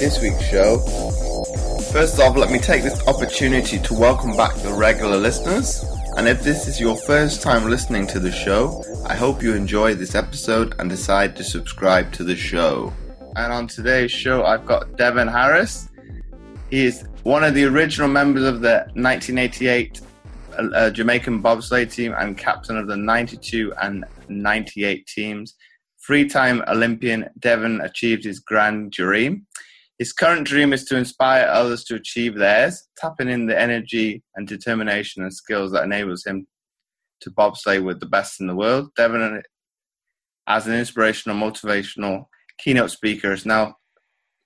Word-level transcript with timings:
this 0.00 0.18
week's 0.22 0.42
show, 0.48 0.78
first 1.92 2.18
off, 2.20 2.34
let 2.34 2.50
me 2.50 2.58
take 2.58 2.82
this 2.82 3.06
opportunity 3.06 3.78
to 3.78 3.92
welcome 3.92 4.34
back 4.34 4.54
the 4.62 4.72
regular 4.72 5.18
listeners. 5.18 5.84
And 6.16 6.26
if 6.26 6.42
this 6.42 6.66
is 6.66 6.80
your 6.80 6.96
first 6.96 7.42
time 7.42 7.68
listening 7.68 8.06
to 8.06 8.18
the 8.18 8.32
show, 8.32 8.82
I 9.04 9.14
hope 9.14 9.42
you 9.42 9.52
enjoy 9.54 9.94
this 9.94 10.14
episode 10.14 10.74
and 10.78 10.88
decide 10.88 11.36
to 11.36 11.44
subscribe 11.44 12.12
to 12.14 12.24
the 12.24 12.34
show. 12.34 12.94
And 13.36 13.52
on 13.52 13.66
today's 13.66 14.10
show, 14.10 14.42
I've 14.42 14.64
got 14.64 14.96
Devon 14.96 15.28
Harris. 15.28 15.90
He 16.70 16.86
is 16.86 17.04
one 17.22 17.44
of 17.44 17.52
the 17.52 17.64
original 17.64 18.08
members 18.08 18.44
of 18.44 18.62
the 18.62 18.86
1988 18.94 20.00
uh, 20.56 20.90
Jamaican 20.90 21.42
bobsleigh 21.42 21.92
team 21.92 22.14
and 22.16 22.38
captain 22.38 22.78
of 22.78 22.86
the 22.86 22.96
92 22.96 23.74
and 23.82 24.06
98 24.30 25.06
teams. 25.06 25.56
Three 26.06 26.26
time 26.26 26.62
Olympian, 26.68 27.28
Devon 27.38 27.82
achieved 27.82 28.24
his 28.24 28.40
grand 28.40 28.92
dream. 28.92 29.46
His 30.00 30.14
current 30.14 30.46
dream 30.46 30.72
is 30.72 30.86
to 30.86 30.96
inspire 30.96 31.46
others 31.46 31.84
to 31.84 31.94
achieve 31.94 32.34
theirs, 32.34 32.88
tapping 32.96 33.28
in 33.28 33.44
the 33.44 33.60
energy 33.60 34.22
and 34.34 34.48
determination 34.48 35.22
and 35.22 35.32
skills 35.32 35.72
that 35.72 35.84
enables 35.84 36.24
him 36.24 36.46
to 37.20 37.30
bobsleigh 37.30 37.84
with 37.84 38.00
the 38.00 38.06
best 38.06 38.40
in 38.40 38.46
the 38.46 38.56
world. 38.56 38.88
Devon, 38.96 39.42
as 40.46 40.66
an 40.66 40.72
inspirational, 40.72 41.36
motivational 41.36 42.24
keynote 42.56 42.90
speaker, 42.90 43.30
is 43.30 43.44
now 43.44 43.74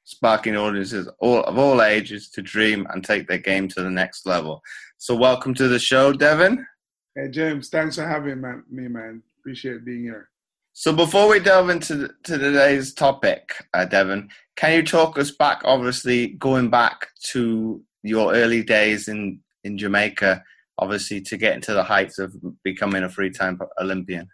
sparking 0.03 0.57
audiences 0.57 1.09
all, 1.21 1.45
of 1.45 1.57
all 1.57 1.83
ages 1.83 2.31
to 2.31 2.43
dream 2.43 2.85
and 2.91 3.05
take 3.05 3.29
their 3.29 3.39
game 3.39 3.69
to 3.69 3.81
the 3.81 3.91
next 3.91 4.27
level. 4.27 4.61
So, 4.99 5.15
welcome 5.15 5.55
to 5.55 5.69
the 5.69 5.79
show, 5.79 6.13
Devon. 6.13 6.67
Hey, 7.15 7.29
James. 7.31 7.69
Thanks 7.69 7.95
for 7.95 8.09
having 8.09 8.41
me, 8.69 8.89
man. 8.89 9.23
Appreciate 9.39 9.85
being 9.85 10.03
here. 10.03 10.31
So, 10.77 10.93
before 10.93 11.29
we 11.29 11.39
delve 11.39 11.71
into 11.71 12.09
to 12.25 12.37
today's 12.37 12.93
topic, 12.93 13.55
uh, 13.75 13.85
Devon, 13.85 14.29
can 14.57 14.73
you 14.73 14.83
talk 14.83 15.17
us 15.17 15.31
back? 15.31 15.61
Obviously, 15.65 16.29
going 16.29 16.69
back 16.69 17.11
to 17.31 17.81
your 18.03 18.35
early 18.35 18.65
days 18.65 19.07
in 19.07 19.39
in 19.63 19.79
Jamaica, 19.79 20.43
obviously 20.79 21.21
to 21.21 21.37
get 21.37 21.55
into 21.55 21.75
the 21.75 21.85
heights 21.85 22.19
of 22.19 22.35
becoming 22.65 23.05
a 23.05 23.09
three 23.09 23.31
time 23.31 23.57
Olympian. 23.81 24.27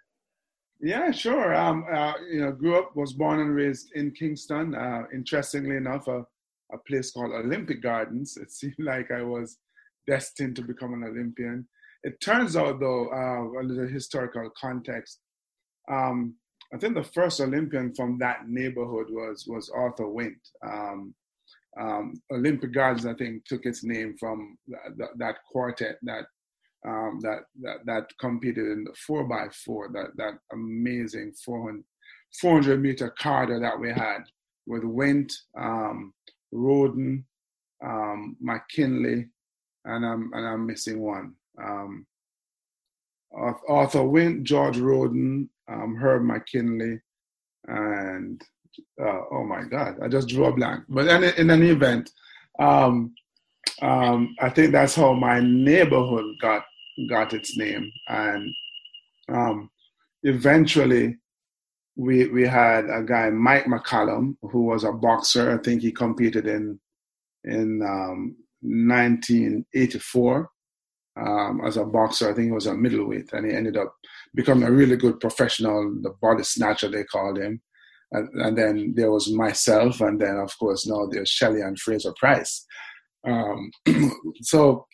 Yeah, 0.81 1.11
sure. 1.11 1.55
Um, 1.55 1.85
uh, 1.93 2.15
you 2.33 2.41
know, 2.41 2.53
grew 2.53 2.79
up, 2.79 2.97
was 2.97 3.13
born 3.13 3.41
and 3.41 3.55
raised 3.55 3.93
in 3.95 4.13
Kingston. 4.13 4.75
Uh, 4.75 5.03
interestingly 5.13 5.77
enough, 5.77 6.09
a, 6.09 6.25
a 6.73 6.79
place 6.89 7.11
called 7.11 7.33
Olympic 7.33 7.83
Gardens. 7.83 8.39
It 8.39 8.51
seemed 8.59 8.77
like 8.79 9.11
I 9.11 9.23
was 9.23 9.59
destined 10.07 10.57
to 10.57 10.63
become 10.63 10.95
an 10.95 11.05
Olympian. 11.05 11.69
It 12.03 12.19
turns 12.23 12.57
out, 12.57 12.81
though, 12.81 13.09
uh, 13.13 13.61
a 13.61 13.63
little 13.63 13.87
historical 13.87 14.51
context. 14.59 15.21
Um, 15.91 16.35
I 16.73 16.79
think 16.79 16.95
the 16.95 17.03
first 17.03 17.41
Olympian 17.41 17.95
from 17.95 18.19
that 18.19 18.49
neighborhood 18.49 19.07
was 19.11 19.45
was 19.47 19.71
Arthur 19.71 20.09
Wint. 20.09 20.39
Um, 20.65 21.15
um, 21.79 22.21
Olympic 22.33 22.73
Gardens, 22.73 23.07
I 23.07 23.15
think, 23.15 23.45
took 23.45 23.65
its 23.65 23.85
name 23.85 24.17
from 24.19 24.59
that, 25.19 25.37
quartet 25.51 25.99
that 26.03 26.25
um, 26.87 27.21
that, 27.23 27.41
that 27.63 27.85
that 27.87 28.07
competed 28.19 28.67
in 28.67 28.85
the 28.85 28.95
four 29.07 29.25
by 29.25 29.49
four, 29.65 29.89
that 29.93 30.17
that 30.17 30.39
amazing 30.53 31.33
400, 31.45 31.85
400 32.41 32.81
meter 32.81 33.11
carter 33.19 33.61
that 33.61 33.79
we 33.79 33.91
had 33.91 34.23
with 34.67 34.85
Wint, 34.85 35.33
um, 35.59 36.15
Rhoden, 36.55 37.25
um, 37.85 38.37
McKinley, 38.41 39.29
and 39.85 40.07
I'm 40.07 40.31
and 40.33 40.47
I'm 40.47 40.67
missing 40.67 41.01
one. 41.01 41.35
Um, 41.63 42.07
Arthur 43.69 44.05
Wint, 44.05 44.43
George 44.43 44.79
Rhoden, 44.79 45.49
um, 45.71 45.97
Herb 45.97 46.23
McKinley, 46.23 47.01
and 47.67 48.41
uh, 49.01 49.21
oh 49.33 49.45
my 49.45 49.63
God, 49.65 49.97
I 50.03 50.09
just 50.09 50.29
drew 50.29 50.47
a 50.47 50.53
blank. 50.53 50.85
But 50.89 51.09
in, 51.09 51.25
in 51.25 51.51
any 51.51 51.69
event, 51.69 52.11
um, 52.59 53.15
um, 53.83 54.35
I 54.41 54.51
think 54.51 54.73
that's 54.73 54.95
how 54.95 55.13
my 55.13 55.41
neighborhood 55.41 56.27
got 56.41 56.65
got 57.09 57.33
its 57.33 57.57
name. 57.57 57.91
And 58.09 58.53
um, 59.33 59.71
eventually, 60.23 61.17
we 61.97 62.29
we 62.29 62.47
had 62.47 62.85
a 62.91 63.03
guy, 63.03 63.31
Mike 63.31 63.67
McCallum, 63.67 64.37
who 64.43 64.65
was 64.65 64.85
a 64.85 64.93
boxer. 64.93 65.53
I 65.53 65.63
think 65.63 65.83
he 65.83 65.93
competed 65.93 66.47
in 66.47 66.79
in 67.45 67.83
um, 67.83 68.37
1984 68.63 70.51
um, 71.17 71.61
as 71.65 71.77
a 71.77 71.85
boxer. 71.85 72.31
I 72.31 72.35
think 72.35 72.47
he 72.47 72.53
was 72.53 72.67
a 72.67 72.75
middleweight, 72.75 73.33
and 73.33 73.47
he 73.47 73.57
ended 73.57 73.77
up 73.77 73.95
becoming 74.35 74.69
a 74.69 74.73
really 74.73 74.97
good 74.97 75.21
professional, 75.21 75.95
the 76.03 76.11
body 76.23 76.45
snatcher 76.45 76.89
they 76.89 77.05
called 77.05 77.39
him. 77.39 77.61
And, 78.13 78.29
and 78.41 78.59
then 78.59 78.95
there 78.97 79.11
was 79.11 79.33
myself, 79.33 80.01
and 80.01 80.21
then 80.21 80.37
of 80.37 80.57
course 80.59 80.87
now 80.87 81.07
there's 81.07 81.31
Shelly-Ann 81.31 81.77
Fraser-Pryce. 81.77 82.67
Um, 83.27 83.71
so 84.43 84.87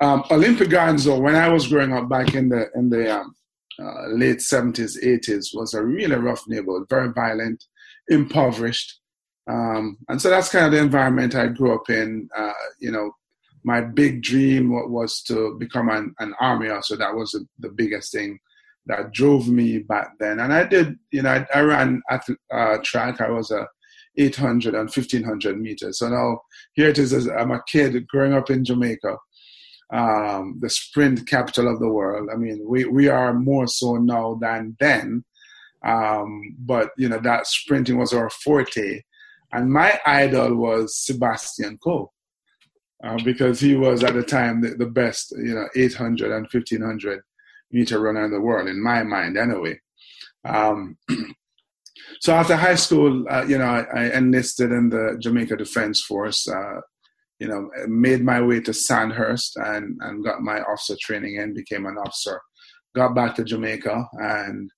um, 0.00 0.24
Olympic 0.30 0.70
though, 0.70 1.20
when 1.20 1.36
I 1.36 1.48
was 1.48 1.68
growing 1.68 1.92
up 1.92 2.08
back 2.08 2.34
in 2.34 2.48
the 2.48 2.68
in 2.74 2.90
the 2.90 3.20
um, 3.20 3.34
uh, 3.80 4.08
late 4.08 4.40
seventies, 4.40 4.98
eighties, 5.02 5.52
was 5.54 5.74
a 5.74 5.82
really 5.82 6.16
rough 6.16 6.42
neighborhood, 6.48 6.88
very 6.88 7.12
violent, 7.12 7.62
impoverished, 8.08 9.00
um, 9.48 9.98
and 10.08 10.20
so 10.20 10.30
that's 10.30 10.48
kind 10.48 10.66
of 10.66 10.72
the 10.72 10.78
environment 10.78 11.34
I 11.34 11.48
grew 11.48 11.74
up 11.74 11.88
in. 11.88 12.28
Uh, 12.36 12.52
you 12.80 12.90
know, 12.90 13.12
my 13.64 13.80
big 13.80 14.22
dream 14.22 14.70
was 14.90 15.22
to 15.22 15.56
become 15.58 15.88
an, 15.88 16.14
an 16.18 16.34
army 16.40 16.68
officer. 16.68 16.96
That 16.96 17.14
was 17.14 17.32
the, 17.32 17.46
the, 17.58 17.68
biggest 17.68 18.12
thing 18.12 18.38
that 18.86 19.12
drove 19.12 19.48
me 19.48 19.78
back 19.78 20.12
then. 20.18 20.40
And 20.40 20.52
I 20.52 20.64
did, 20.64 20.96
you 21.10 21.22
know, 21.22 21.30
I, 21.30 21.46
I 21.54 21.60
ran 21.60 22.02
at 22.10 22.26
uh, 22.52 22.78
track. 22.82 23.20
I 23.20 23.30
was 23.30 23.50
a 23.50 23.66
800 24.16 24.74
and 24.74 24.90
1500 24.90 25.60
meters. 25.60 25.98
So 25.98 26.08
now 26.08 26.40
here 26.74 26.88
it 26.88 26.98
is. 26.98 27.12
I'm 27.28 27.52
a 27.52 27.62
kid 27.70 28.06
growing 28.08 28.34
up 28.34 28.50
in 28.50 28.64
Jamaica 28.64 29.16
um, 29.92 30.58
the 30.60 30.70
sprint 30.70 31.26
capital 31.28 31.68
of 31.68 31.78
the 31.78 31.88
world. 31.88 32.30
I 32.32 32.36
mean, 32.36 32.64
we, 32.66 32.86
we 32.86 33.08
are 33.08 33.34
more 33.34 33.66
so 33.66 33.96
now 33.96 34.38
than 34.40 34.76
then. 34.80 35.24
Um, 35.84 36.56
but, 36.58 36.90
you 36.96 37.08
know, 37.08 37.18
that 37.18 37.46
sprinting 37.46 37.98
was 37.98 38.12
our 38.12 38.30
forte. 38.30 39.02
And 39.52 39.70
my 39.70 40.00
idol 40.06 40.56
was 40.56 40.96
Sebastian 40.96 41.78
Coe. 41.78 42.10
Uh, 43.04 43.18
because 43.24 43.58
he 43.58 43.74
was 43.74 44.04
at 44.04 44.14
the 44.14 44.22
time 44.22 44.60
the, 44.60 44.76
the, 44.76 44.86
best, 44.86 45.32
you 45.36 45.54
know, 45.54 45.66
800 45.74 46.30
and 46.30 46.46
1500 46.50 47.20
meter 47.72 48.00
runner 48.00 48.24
in 48.24 48.30
the 48.30 48.40
world, 48.40 48.68
in 48.68 48.82
my 48.82 49.02
mind, 49.02 49.36
anyway. 49.36 49.80
Um, 50.44 50.96
so 52.20 52.34
after 52.34 52.56
high 52.56 52.74
school, 52.74 53.24
uh, 53.30 53.44
you 53.46 53.58
know, 53.58 53.64
I, 53.64 53.82
I, 53.94 54.16
enlisted 54.16 54.72
in 54.72 54.90
the 54.90 55.16
Jamaica 55.20 55.56
Defense 55.56 56.02
Force. 56.02 56.48
Uh, 56.48 56.80
you 57.42 57.48
know, 57.48 57.68
made 57.88 58.22
my 58.22 58.40
way 58.40 58.60
to 58.60 58.72
Sandhurst 58.72 59.56
and, 59.56 59.98
and 60.00 60.24
got 60.24 60.42
my 60.42 60.60
officer 60.60 60.94
training 61.00 61.38
and 61.38 61.56
became 61.56 61.86
an 61.86 61.96
officer. 61.98 62.40
Got 62.94 63.16
back 63.16 63.34
to 63.34 63.42
Jamaica, 63.42 64.08
and 64.12 64.70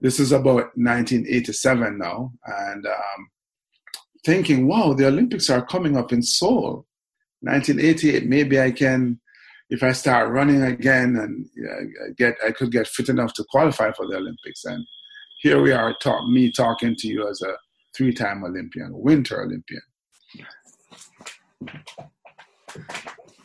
this 0.00 0.18
is 0.18 0.32
about 0.32 0.72
1987 0.76 1.96
now. 1.96 2.32
And 2.44 2.84
um, 2.86 3.28
thinking, 4.24 4.66
wow, 4.66 4.94
the 4.94 5.06
Olympics 5.06 5.48
are 5.48 5.64
coming 5.64 5.96
up 5.96 6.12
in 6.12 6.22
Seoul. 6.22 6.86
1988, 7.42 8.28
maybe 8.28 8.60
I 8.60 8.72
can, 8.72 9.20
if 9.70 9.82
I 9.82 9.92
start 9.92 10.30
running 10.30 10.62
again 10.62 11.16
and 11.16 11.46
uh, 11.70 12.10
get, 12.16 12.36
I 12.46 12.52
could 12.52 12.72
get 12.72 12.86
fit 12.86 13.08
enough 13.08 13.34
to 13.34 13.44
qualify 13.50 13.92
for 13.92 14.06
the 14.06 14.16
Olympics. 14.16 14.64
And 14.64 14.84
here 15.40 15.60
we 15.60 15.72
are, 15.72 15.94
talk, 16.02 16.26
me 16.28 16.50
talking 16.50 16.96
to 16.96 17.08
you 17.08 17.28
as 17.28 17.42
a 17.42 17.54
three-time 17.96 18.44
Olympian, 18.44 18.90
Winter 18.92 19.42
Olympian. 19.42 19.82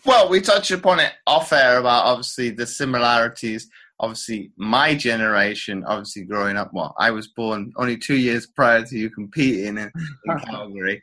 Well, 0.05 0.29
we 0.29 0.41
touched 0.41 0.71
upon 0.71 0.99
it 0.99 1.13
off 1.27 1.53
air 1.53 1.79
about 1.79 2.05
obviously 2.05 2.49
the 2.49 2.67
similarities. 2.67 3.69
Obviously, 3.99 4.51
my 4.57 4.95
generation, 4.95 5.83
obviously 5.87 6.23
growing 6.23 6.57
up, 6.57 6.71
well, 6.73 6.93
I 6.99 7.11
was 7.11 7.27
born 7.27 7.71
only 7.77 7.97
two 7.97 8.17
years 8.17 8.47
prior 8.47 8.83
to 8.83 8.97
you 8.97 9.09
competing 9.09 9.77
in, 9.77 9.91
in 10.25 10.39
Calgary. 10.45 11.01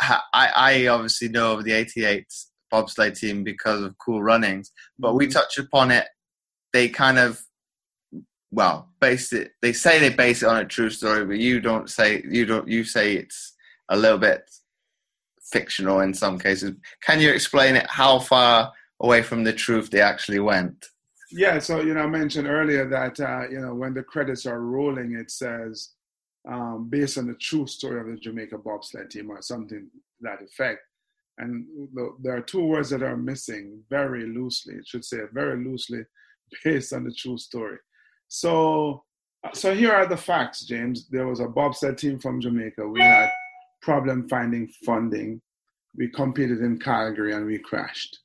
I, 0.00 0.20
I 0.34 0.86
obviously 0.88 1.28
know 1.28 1.52
of 1.52 1.64
the 1.64 1.72
88 1.72 2.26
bobsleigh 2.72 3.16
team 3.16 3.44
because 3.44 3.82
of 3.82 3.98
cool 3.98 4.22
runnings, 4.22 4.72
but 4.98 5.14
we 5.14 5.26
mm-hmm. 5.26 5.32
touch 5.32 5.58
upon 5.58 5.90
it. 5.90 6.06
They 6.72 6.88
kind 6.88 7.18
of, 7.18 7.42
well, 8.50 8.88
base 9.00 9.32
it. 9.32 9.52
They 9.60 9.72
say 9.72 9.98
they 9.98 10.14
base 10.14 10.42
it 10.42 10.48
on 10.48 10.58
a 10.58 10.64
true 10.64 10.90
story, 10.90 11.24
but 11.24 11.38
you 11.38 11.60
don't 11.60 11.90
say 11.90 12.22
you 12.28 12.46
don't. 12.46 12.68
You 12.68 12.84
say 12.84 13.14
it's 13.14 13.54
a 13.88 13.96
little 13.96 14.18
bit 14.18 14.50
fictional 15.52 16.00
in 16.00 16.14
some 16.14 16.38
cases. 16.38 16.72
Can 17.02 17.20
you 17.20 17.30
explain 17.30 17.76
it 17.76 17.86
how 17.88 18.18
far 18.18 18.72
away 19.00 19.22
from 19.22 19.44
the 19.44 19.52
truth 19.52 19.90
they 19.90 20.00
actually 20.00 20.38
went? 20.38 20.86
Yeah, 21.30 21.58
so 21.58 21.80
you 21.80 21.94
know, 21.94 22.02
I 22.02 22.06
mentioned 22.06 22.46
earlier 22.46 22.88
that 22.88 23.20
uh, 23.20 23.48
you 23.50 23.60
know 23.60 23.74
when 23.74 23.94
the 23.94 24.02
credits 24.02 24.46
are 24.46 24.60
rolling, 24.60 25.14
it 25.14 25.30
says 25.30 25.90
um, 26.48 26.88
based 26.90 27.18
on 27.18 27.26
the 27.26 27.34
true 27.34 27.66
story 27.66 28.00
of 28.00 28.06
the 28.06 28.16
Jamaica 28.20 28.58
bobsled 28.58 29.10
team 29.10 29.30
or 29.30 29.40
something 29.42 29.88
that 30.20 30.42
effect. 30.42 30.80
And 31.42 31.66
the, 31.94 32.14
there 32.22 32.36
are 32.36 32.42
two 32.42 32.64
words 32.64 32.90
that 32.90 33.02
are 33.02 33.16
missing 33.16 33.82
very 33.90 34.26
loosely. 34.26 34.74
It 34.74 34.86
should 34.86 35.04
say 35.04 35.18
very 35.32 35.62
loosely 35.62 36.02
based 36.64 36.92
on 36.92 37.04
the 37.04 37.12
true 37.12 37.38
story. 37.38 37.78
So 38.28 39.04
So 39.54 39.74
here 39.74 39.92
are 39.92 40.06
the 40.06 40.16
facts, 40.16 40.64
James. 40.64 41.08
There 41.08 41.26
was 41.26 41.40
a 41.40 41.48
bobsled 41.48 41.98
team 41.98 42.18
from 42.18 42.40
Jamaica. 42.40 42.86
We 42.86 43.00
had 43.00 43.30
problem 43.80 44.28
finding 44.28 44.68
funding. 44.86 45.40
We 45.96 46.08
competed 46.08 46.60
in 46.60 46.78
Calgary 46.78 47.34
and 47.34 47.44
we 47.44 47.58
crashed. 47.58 48.18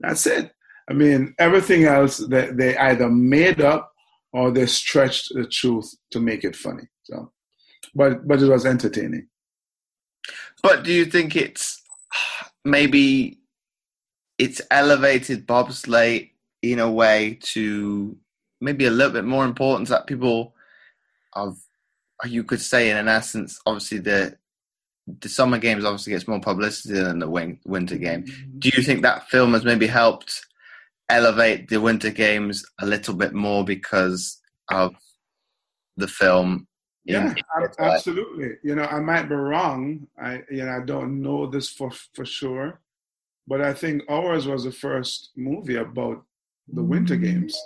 That's 0.00 0.26
it. 0.26 0.52
I 0.88 0.94
mean, 0.94 1.34
everything 1.38 1.84
else 1.84 2.16
they, 2.16 2.50
they 2.50 2.76
either 2.76 3.08
made 3.08 3.60
up 3.60 3.92
or 4.32 4.50
they 4.50 4.66
stretched 4.66 5.32
the 5.34 5.46
truth 5.46 5.88
to 6.12 6.20
make 6.20 6.44
it 6.44 6.56
funny. 6.56 6.84
So, 7.04 7.30
but 7.94 8.26
but 8.26 8.42
it 8.42 8.48
was 8.48 8.64
entertaining. 8.64 9.28
But 10.62 10.82
do 10.84 10.92
you 10.92 11.04
think 11.04 11.36
it's 11.36 11.79
maybe 12.64 13.38
it's 14.38 14.60
elevated 14.70 15.46
bobsleigh 15.46 16.30
in 16.62 16.78
a 16.78 16.90
way 16.90 17.38
to 17.42 18.16
maybe 18.60 18.86
a 18.86 18.90
little 18.90 19.12
bit 19.12 19.24
more 19.24 19.44
importance 19.44 19.88
that 19.88 20.06
people 20.06 20.54
of 21.34 21.58
you 22.24 22.44
could 22.44 22.60
say 22.60 22.90
in 22.90 22.96
an 22.96 23.08
essence 23.08 23.58
obviously 23.64 23.98
the 23.98 24.36
the 25.20 25.28
summer 25.28 25.58
games 25.58 25.84
obviously 25.84 26.12
gets 26.12 26.28
more 26.28 26.40
publicity 26.40 26.94
than 26.94 27.18
the 27.18 27.58
winter 27.64 27.96
game. 27.96 28.24
Do 28.58 28.70
you 28.74 28.82
think 28.82 29.02
that 29.02 29.28
film 29.28 29.54
has 29.54 29.64
maybe 29.64 29.86
helped 29.86 30.44
elevate 31.08 31.68
the 31.68 31.80
winter 31.80 32.10
games 32.10 32.64
a 32.80 32.86
little 32.86 33.14
bit 33.14 33.32
more 33.32 33.64
because 33.64 34.38
of 34.70 34.94
the 35.96 36.06
film 36.06 36.68
yeah 37.04 37.34
absolutely 37.78 38.56
you 38.62 38.74
know 38.74 38.84
i 38.84 39.00
might 39.00 39.28
be 39.28 39.34
wrong 39.34 40.06
i 40.22 40.42
you 40.50 40.64
know 40.64 40.76
i 40.76 40.84
don't 40.84 41.20
know 41.20 41.46
this 41.46 41.68
for 41.68 41.90
for 42.14 42.24
sure 42.24 42.80
but 43.46 43.60
i 43.60 43.72
think 43.72 44.02
ours 44.08 44.46
was 44.46 44.64
the 44.64 44.72
first 44.72 45.30
movie 45.36 45.76
about 45.76 46.22
the 46.72 46.82
winter 46.82 47.16
games 47.16 47.58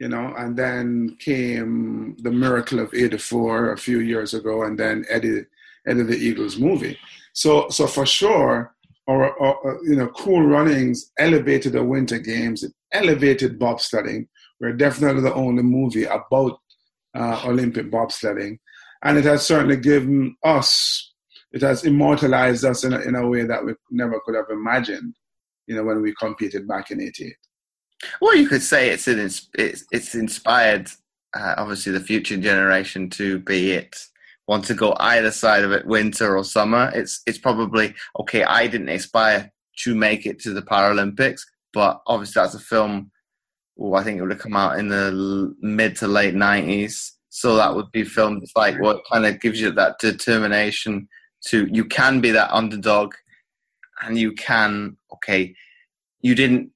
you 0.00 0.08
know, 0.08 0.34
and 0.38 0.56
then 0.56 1.16
came 1.20 2.16
the 2.22 2.30
miracle 2.30 2.80
of 2.80 2.92
'84 2.92 3.72
a 3.72 3.76
few 3.76 4.00
years 4.00 4.32
ago, 4.34 4.62
and 4.62 4.78
then 4.78 5.04
Eddie, 5.08 5.44
Eddie 5.86 6.02
the 6.02 6.16
Eagles 6.16 6.58
movie. 6.58 6.98
So, 7.34 7.68
so 7.68 7.86
for 7.86 8.06
sure, 8.06 8.74
or, 9.06 9.40
our 9.40 9.76
uh, 9.76 9.82
you 9.82 9.96
know, 9.96 10.08
Cool 10.08 10.42
Runnings 10.42 11.12
elevated 11.18 11.74
the 11.74 11.84
Winter 11.84 12.18
Games. 12.18 12.64
It 12.64 12.72
elevated 12.92 13.58
bobsledding. 13.60 14.26
We're 14.58 14.72
definitely 14.72 15.22
the 15.22 15.34
only 15.34 15.62
movie 15.62 16.04
about 16.04 16.58
uh, 17.14 17.42
Olympic 17.44 17.90
bobsledding, 17.90 18.58
and 19.02 19.18
it 19.18 19.24
has 19.24 19.46
certainly 19.46 19.76
given 19.76 20.36
us, 20.44 21.12
it 21.52 21.62
has 21.62 21.84
immortalized 21.84 22.64
us 22.64 22.84
in 22.84 22.92
a, 22.92 23.00
in 23.00 23.14
a 23.14 23.28
way 23.28 23.44
that 23.44 23.64
we 23.64 23.74
never 23.90 24.20
could 24.24 24.34
have 24.34 24.50
imagined. 24.50 25.14
You 25.66 25.76
know, 25.76 25.84
when 25.84 26.02
we 26.02 26.14
competed 26.14 26.66
back 26.66 26.90
in 26.90 27.00
'88. 27.00 27.36
Well, 28.20 28.36
you 28.36 28.48
could 28.48 28.62
say 28.62 28.90
it's 28.90 29.06
an, 29.06 29.20
it's 29.20 29.84
it's 29.92 30.14
inspired 30.14 30.90
uh, 31.34 31.54
obviously 31.58 31.92
the 31.92 32.00
future 32.00 32.36
generation 32.36 33.08
to 33.10 33.38
be 33.38 33.72
it 33.72 33.96
want 34.50 34.64
to 34.64 34.74
go 34.74 34.96
either 34.98 35.30
side 35.30 35.62
of 35.62 35.70
it, 35.70 35.86
winter 35.86 36.36
or 36.36 36.42
summer. 36.42 36.90
It's 36.92 37.22
it's 37.24 37.38
probably 37.38 37.94
okay. 38.18 38.42
I 38.42 38.66
didn't 38.66 38.88
aspire 38.88 39.52
to 39.84 39.94
make 39.94 40.26
it 40.26 40.40
to 40.40 40.52
the 40.52 40.60
Paralympics, 40.60 41.42
but 41.72 42.00
obviously 42.08 42.42
that's 42.42 42.56
a 42.56 42.58
film. 42.58 43.12
Well, 43.80 43.98
I 43.98 44.04
think 44.04 44.18
it 44.18 44.20
would 44.20 44.30
have 44.30 44.40
come 44.40 44.56
out 44.56 44.78
in 44.78 44.88
the 44.88 45.54
mid 45.60 45.96
to 45.96 46.06
late 46.06 46.34
nineties, 46.34 47.16
so 47.30 47.56
that 47.56 47.74
would 47.74 47.90
be 47.92 48.04
filmed 48.04 48.46
like 48.54 48.78
what 48.78 49.00
kind 49.10 49.24
of 49.24 49.40
gives 49.40 49.58
you 49.58 49.70
that 49.70 49.98
determination 49.98 51.08
to 51.46 51.66
you 51.72 51.86
can 51.86 52.20
be 52.20 52.30
that 52.30 52.52
underdog, 52.52 53.14
and 54.02 54.18
you 54.18 54.32
can 54.32 54.98
okay. 55.14 55.54
You 56.20 56.34
didn't 56.34 56.72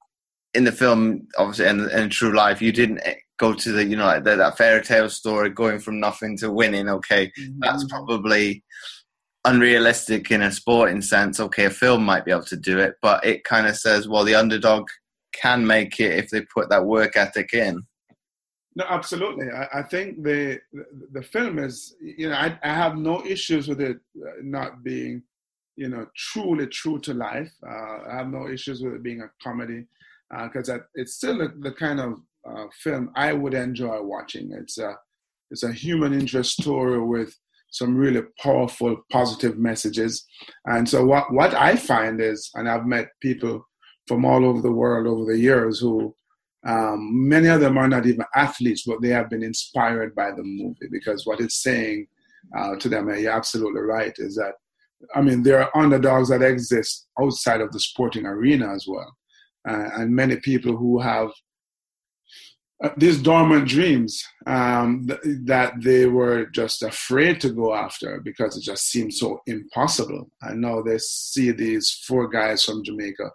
in 0.54 0.64
the 0.64 0.72
film, 0.72 1.28
obviously, 1.36 1.66
and 1.66 1.82
in, 1.82 1.90
in 1.90 2.08
true 2.08 2.34
life, 2.34 2.62
you 2.62 2.72
didn't 2.72 3.02
go 3.36 3.52
to 3.52 3.72
the, 3.72 3.84
you 3.84 3.96
know, 3.96 4.06
like 4.06 4.24
the, 4.24 4.36
that 4.36 4.56
fairy 4.56 4.82
tale 4.82 5.10
story, 5.10 5.50
going 5.50 5.80
from 5.80 6.00
nothing 6.00 6.38
to 6.38 6.50
winning. 6.50 6.88
Okay, 6.88 7.26
mm-hmm. 7.38 7.58
that's 7.60 7.84
probably 7.84 8.64
unrealistic 9.44 10.30
in 10.30 10.40
a 10.40 10.50
sporting 10.50 11.02
sense. 11.02 11.38
Okay, 11.38 11.66
a 11.66 11.70
film 11.70 12.02
might 12.02 12.24
be 12.24 12.30
able 12.30 12.44
to 12.44 12.56
do 12.56 12.78
it, 12.78 12.94
but 13.02 13.22
it 13.26 13.44
kind 13.44 13.66
of 13.66 13.76
says, 13.76 14.08
well, 14.08 14.24
the 14.24 14.34
underdog 14.34 14.88
can 15.40 15.66
make 15.66 16.00
it 16.00 16.18
if 16.18 16.30
they 16.30 16.42
put 16.42 16.68
that 16.70 16.84
work 16.84 17.16
ethic 17.16 17.54
in. 17.54 17.82
No, 18.76 18.84
absolutely. 18.88 19.50
I, 19.50 19.80
I 19.80 19.82
think 19.82 20.22
the, 20.22 20.58
the, 20.72 20.84
the 21.12 21.22
film 21.22 21.58
is, 21.58 21.94
you 22.00 22.28
know, 22.28 22.34
I, 22.34 22.58
I 22.62 22.74
have 22.74 22.96
no 22.96 23.24
issues 23.24 23.68
with 23.68 23.80
it 23.80 23.98
uh, 24.20 24.30
not 24.42 24.82
being, 24.82 25.22
you 25.76 25.88
know, 25.88 26.06
truly 26.16 26.66
true 26.66 26.98
to 27.00 27.14
life. 27.14 27.52
Uh, 27.64 27.98
I 28.10 28.16
have 28.16 28.28
no 28.28 28.48
issues 28.48 28.82
with 28.82 28.94
it 28.94 29.02
being 29.02 29.22
a 29.22 29.30
comedy 29.42 29.86
because 30.42 30.68
uh, 30.68 30.78
it's 30.94 31.14
still 31.14 31.38
the, 31.38 31.54
the 31.60 31.72
kind 31.72 32.00
of 32.00 32.20
uh, 32.48 32.66
film 32.82 33.10
I 33.14 33.32
would 33.32 33.54
enjoy 33.54 34.02
watching. 34.02 34.52
It's 34.52 34.78
a 34.78 34.96
it's 35.50 35.62
a 35.62 35.72
human 35.72 36.12
interest 36.12 36.60
story 36.60 37.00
with 37.00 37.36
some 37.70 37.96
really 37.96 38.22
powerful, 38.40 39.04
positive 39.10 39.58
messages. 39.58 40.26
And 40.64 40.88
so 40.88 41.04
what 41.04 41.32
what 41.32 41.54
I 41.54 41.76
find 41.76 42.20
is, 42.20 42.50
and 42.54 42.68
I've 42.68 42.86
met 42.86 43.08
people 43.20 43.66
from 44.06 44.24
all 44.24 44.44
over 44.44 44.60
the 44.60 44.72
world 44.72 45.06
over 45.06 45.24
the 45.24 45.38
years 45.38 45.80
who 45.80 46.14
um, 46.66 47.28
many 47.28 47.48
of 47.48 47.60
them 47.60 47.76
are 47.76 47.88
not 47.88 48.06
even 48.06 48.24
athletes, 48.34 48.84
but 48.86 49.02
they 49.02 49.10
have 49.10 49.28
been 49.28 49.42
inspired 49.42 50.14
by 50.14 50.30
the 50.30 50.42
movie 50.42 50.88
because 50.90 51.26
what 51.26 51.40
it's 51.40 51.62
saying 51.62 52.06
uh, 52.56 52.76
to 52.76 52.88
them, 52.88 53.08
and 53.08 53.20
you're 53.20 53.32
absolutely 53.32 53.82
right, 53.82 54.14
is 54.18 54.34
that 54.36 54.54
I 55.14 55.20
mean 55.20 55.42
there 55.42 55.62
are 55.62 55.76
underdogs 55.76 56.30
that 56.30 56.42
exist 56.42 57.06
outside 57.20 57.60
of 57.60 57.72
the 57.72 57.80
sporting 57.80 58.24
arena 58.24 58.72
as 58.72 58.86
well 58.88 59.14
uh, 59.68 59.88
and 59.96 60.14
many 60.14 60.36
people 60.36 60.76
who 60.76 61.00
have 61.00 61.30
uh, 62.82 62.90
these 62.96 63.22
dormant 63.22 63.68
dreams 63.68 64.22
um, 64.46 65.06
th- 65.06 65.20
that 65.44 65.72
they 65.80 66.06
were 66.06 66.46
just 66.46 66.82
afraid 66.82 67.40
to 67.40 67.50
go 67.50 67.72
after 67.74 68.20
because 68.20 68.56
it 68.56 68.62
just 68.62 68.90
seemed 68.90 69.14
so 69.14 69.40
impossible. 69.46 70.28
And 70.42 70.60
now 70.60 70.82
they 70.82 70.98
see 70.98 71.52
these 71.52 72.02
four 72.06 72.28
guys 72.28 72.64
from 72.64 72.84
Jamaica 72.84 73.30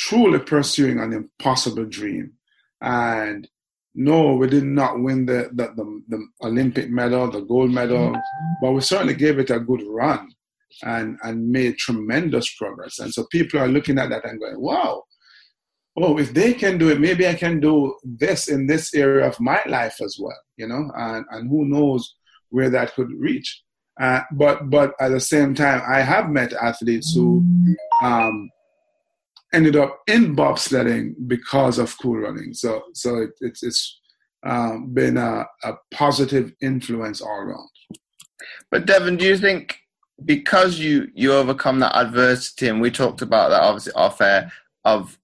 truly 0.00 0.38
pursuing 0.38 0.98
an 0.98 1.12
impossible 1.12 1.84
dream. 1.84 2.32
And 2.80 3.46
no, 3.94 4.34
we 4.34 4.48
did 4.48 4.64
not 4.64 4.98
win 4.98 5.26
the, 5.26 5.50
the, 5.52 5.66
the, 5.76 6.02
the 6.08 6.26
Olympic 6.42 6.90
medal, 6.90 7.30
the 7.30 7.42
gold 7.42 7.70
medal, 7.70 8.16
but 8.62 8.72
we 8.72 8.80
certainly 8.80 9.14
gave 9.14 9.38
it 9.38 9.50
a 9.50 9.60
good 9.60 9.82
run 9.86 10.32
and, 10.84 11.18
and 11.22 11.50
made 11.50 11.76
tremendous 11.76 12.54
progress. 12.54 12.98
And 12.98 13.12
so 13.12 13.26
people 13.30 13.60
are 13.60 13.68
looking 13.68 13.98
at 13.98 14.08
that 14.08 14.24
and 14.24 14.40
going, 14.40 14.58
wow, 14.58 15.02
oh, 15.98 16.18
if 16.18 16.32
they 16.32 16.54
can 16.54 16.78
do 16.78 16.88
it, 16.88 16.98
maybe 17.00 17.28
I 17.28 17.34
can 17.34 17.60
do 17.60 17.94
this 18.02 18.48
in 18.48 18.66
this 18.66 18.94
area 18.94 19.26
of 19.26 19.38
my 19.38 19.60
life 19.66 20.00
as 20.02 20.16
well, 20.18 20.40
you 20.56 20.66
know, 20.66 20.90
and, 20.96 21.26
and 21.30 21.50
who 21.50 21.66
knows 21.66 22.14
where 22.48 22.70
that 22.70 22.94
could 22.94 23.10
reach. 23.18 23.62
Uh, 24.00 24.22
but 24.32 24.70
but 24.70 24.94
at 24.98 25.10
the 25.10 25.20
same 25.20 25.54
time, 25.54 25.82
I 25.86 26.00
have 26.00 26.30
met 26.30 26.54
athletes 26.54 27.12
who 27.14 27.44
um, 28.02 28.48
ended 29.52 29.76
up 29.76 30.00
in 30.06 30.36
bobsledding 30.36 31.14
because 31.26 31.78
of 31.78 31.96
cool 31.98 32.18
running. 32.18 32.54
So 32.54 32.82
so 32.94 33.16
it, 33.16 33.30
it's 33.40 33.62
it's 33.62 34.00
um, 34.46 34.92
been 34.94 35.16
a, 35.16 35.44
a 35.64 35.74
positive 35.92 36.52
influence 36.62 37.20
all 37.20 37.40
around. 37.40 37.68
But 38.70 38.86
Devon, 38.86 39.16
do 39.16 39.26
you 39.26 39.36
think 39.36 39.78
because 40.24 40.78
you 40.78 41.08
you 41.14 41.32
overcome 41.32 41.80
that 41.80 41.96
adversity, 41.96 42.68
and 42.68 42.80
we 42.80 42.90
talked 42.90 43.22
about 43.22 43.50
that 43.50 43.62
obviously 43.62 43.92
off 43.92 44.20
air 44.20 44.52
of 44.84 45.18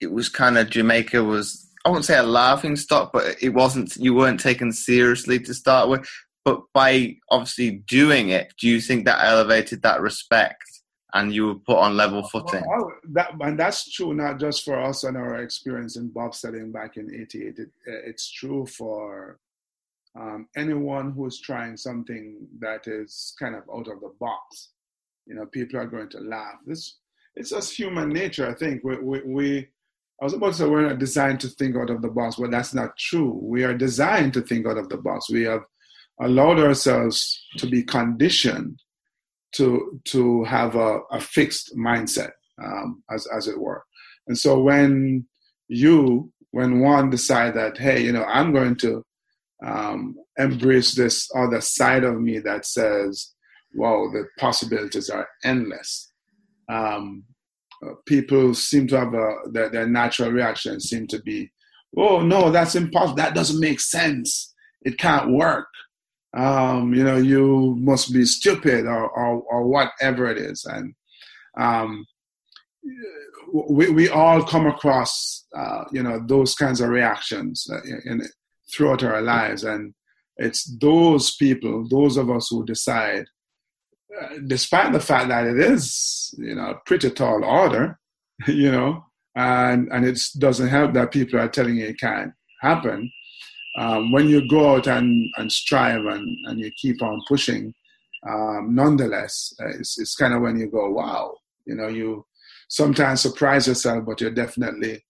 it 0.00 0.10
was 0.12 0.28
kind 0.28 0.58
of 0.58 0.70
Jamaica 0.70 1.22
was 1.22 1.68
I 1.84 1.90
won't 1.90 2.04
say 2.04 2.16
a 2.16 2.22
laughing 2.22 2.76
stock, 2.76 3.12
but 3.12 3.36
it 3.42 3.50
wasn't. 3.50 3.96
You 3.96 4.14
weren't 4.14 4.40
taken 4.40 4.72
seriously 4.72 5.38
to 5.40 5.54
start 5.54 5.88
with. 5.88 6.08
But 6.44 6.60
by 6.72 7.16
obviously 7.30 7.82
doing 7.86 8.30
it, 8.30 8.52
do 8.58 8.68
you 8.68 8.80
think 8.80 9.04
that 9.04 9.24
elevated 9.24 9.82
that 9.82 10.00
respect 10.00 10.64
and 11.14 11.34
you 11.34 11.46
were 11.46 11.54
put 11.54 11.78
on 11.78 11.96
level 11.96 12.22
footing? 12.28 12.64
Well, 12.66 12.92
that, 13.10 13.32
and 13.40 13.58
that's 13.58 13.90
true 13.92 14.14
not 14.14 14.38
just 14.38 14.64
for 14.64 14.80
us 14.80 15.04
and 15.04 15.16
our 15.16 15.42
experience 15.42 15.96
in 15.96 16.10
bobsledding 16.10 16.72
back 16.72 16.96
in 16.96 17.14
'88. 17.14 17.58
It, 17.58 17.68
it's 17.86 18.30
true 18.30 18.66
for 18.66 19.38
um, 20.18 20.48
anyone 20.56 21.12
who's 21.12 21.40
trying 21.40 21.76
something 21.76 22.46
that 22.60 22.86
is 22.86 23.34
kind 23.38 23.54
of 23.54 23.62
out 23.74 23.88
of 23.88 24.00
the 24.00 24.12
box. 24.20 24.70
You 25.26 25.34
know, 25.34 25.46
people 25.46 25.78
are 25.78 25.86
going 25.86 26.08
to 26.10 26.20
laugh. 26.20 26.56
This 26.66 26.98
it's 27.34 27.50
just 27.50 27.76
human 27.76 28.10
nature. 28.10 28.48
I 28.48 28.54
think 28.54 28.82
we 28.84 28.98
we, 28.98 29.20
we 29.22 29.68
I 30.20 30.24
was 30.24 30.34
about 30.34 30.52
to 30.52 30.54
say 30.54 30.68
we're 30.68 30.88
not 30.88 30.98
designed 30.98 31.40
to 31.40 31.48
think 31.48 31.76
out 31.76 31.90
of 31.90 32.02
the 32.02 32.08
box, 32.08 32.36
but 32.36 32.50
that's 32.50 32.74
not 32.74 32.96
true. 32.96 33.38
We 33.42 33.64
are 33.64 33.74
designed 33.74 34.34
to 34.34 34.42
think 34.42 34.66
out 34.66 34.78
of 34.78 34.88
the 34.88 34.98
box. 34.98 35.30
We 35.30 35.42
have 35.44 35.64
allowed 36.20 36.58
ourselves 36.58 37.44
to 37.56 37.66
be 37.66 37.82
conditioned 37.82 38.81
to 39.52 40.00
to 40.04 40.44
have 40.44 40.76
a, 40.76 41.00
a 41.10 41.20
fixed 41.20 41.76
mindset, 41.76 42.30
um, 42.62 43.02
as 43.10 43.26
as 43.26 43.48
it 43.48 43.58
were. 43.58 43.84
And 44.26 44.38
so 44.38 44.60
when 44.60 45.26
you, 45.68 46.30
when 46.50 46.80
one 46.80 47.10
decide 47.10 47.54
that, 47.54 47.78
hey, 47.78 48.02
you 48.02 48.12
know, 48.12 48.24
I'm 48.24 48.52
going 48.52 48.76
to 48.76 49.04
um, 49.64 50.14
embrace 50.38 50.94
this 50.94 51.28
other 51.34 51.60
side 51.60 52.04
of 52.04 52.20
me 52.20 52.38
that 52.40 52.66
says, 52.66 53.32
wow, 53.74 54.08
the 54.12 54.26
possibilities 54.38 55.10
are 55.10 55.28
endless. 55.44 56.12
Um, 56.68 57.24
people 58.06 58.54
seem 58.54 58.86
to 58.88 58.98
have 58.98 59.14
a, 59.14 59.34
their, 59.50 59.70
their 59.70 59.86
natural 59.86 60.30
reaction 60.30 60.78
seem 60.80 61.06
to 61.08 61.20
be, 61.22 61.50
oh 61.96 62.20
no, 62.20 62.50
that's 62.50 62.74
impossible. 62.74 63.16
That 63.16 63.34
doesn't 63.34 63.60
make 63.60 63.80
sense. 63.80 64.54
It 64.82 64.98
can't 64.98 65.32
work. 65.32 65.66
Um, 66.34 66.94
you 66.94 67.04
know, 67.04 67.16
you 67.16 67.76
must 67.78 68.12
be 68.12 68.24
stupid 68.24 68.86
or, 68.86 69.08
or, 69.10 69.42
or 69.42 69.68
whatever 69.68 70.30
it 70.30 70.38
is. 70.38 70.64
And 70.64 70.94
um, 71.58 72.06
we, 73.52 73.90
we 73.90 74.08
all 74.08 74.42
come 74.42 74.66
across, 74.66 75.46
uh, 75.54 75.84
you 75.92 76.02
know, 76.02 76.20
those 76.26 76.54
kinds 76.54 76.80
of 76.80 76.88
reactions 76.88 77.68
uh, 77.70 77.80
in, 78.06 78.22
throughout 78.72 79.02
our 79.02 79.20
lives. 79.20 79.64
And 79.64 79.94
it's 80.36 80.64
those 80.78 81.36
people, 81.36 81.86
those 81.88 82.16
of 82.16 82.30
us 82.30 82.48
who 82.50 82.64
decide, 82.64 83.26
uh, 84.20 84.36
despite 84.46 84.92
the 84.92 85.00
fact 85.00 85.28
that 85.28 85.46
it 85.46 85.58
is, 85.58 86.34
you 86.38 86.54
know, 86.54 86.70
a 86.70 86.80
pretty 86.86 87.10
tall 87.10 87.44
order, 87.44 87.98
you 88.46 88.72
know, 88.72 89.04
and, 89.34 89.88
and 89.92 90.04
it 90.04 90.18
doesn't 90.38 90.68
help 90.68 90.94
that 90.94 91.12
people 91.12 91.38
are 91.38 91.48
telling 91.48 91.76
you 91.76 91.86
it 91.86 92.00
can't 92.00 92.32
happen. 92.60 93.10
Um, 93.78 94.12
when 94.12 94.28
you 94.28 94.46
go 94.48 94.74
out 94.74 94.86
and, 94.86 95.28
and 95.36 95.50
strive 95.50 96.04
and, 96.04 96.36
and 96.46 96.60
you 96.60 96.70
keep 96.76 97.02
on 97.02 97.22
pushing, 97.26 97.72
um, 98.28 98.74
nonetheless, 98.74 99.54
uh, 99.60 99.68
it's, 99.68 99.98
it's 99.98 100.14
kind 100.14 100.34
of 100.34 100.42
when 100.42 100.58
you 100.58 100.68
go, 100.68 100.90
wow, 100.90 101.34
you 101.66 101.74
know, 101.74 101.88
you 101.88 102.26
sometimes 102.68 103.20
surprise 103.20 103.66
yourself, 103.66 104.04
but 104.04 104.20
you're 104.20 104.30
definitely 104.30 105.04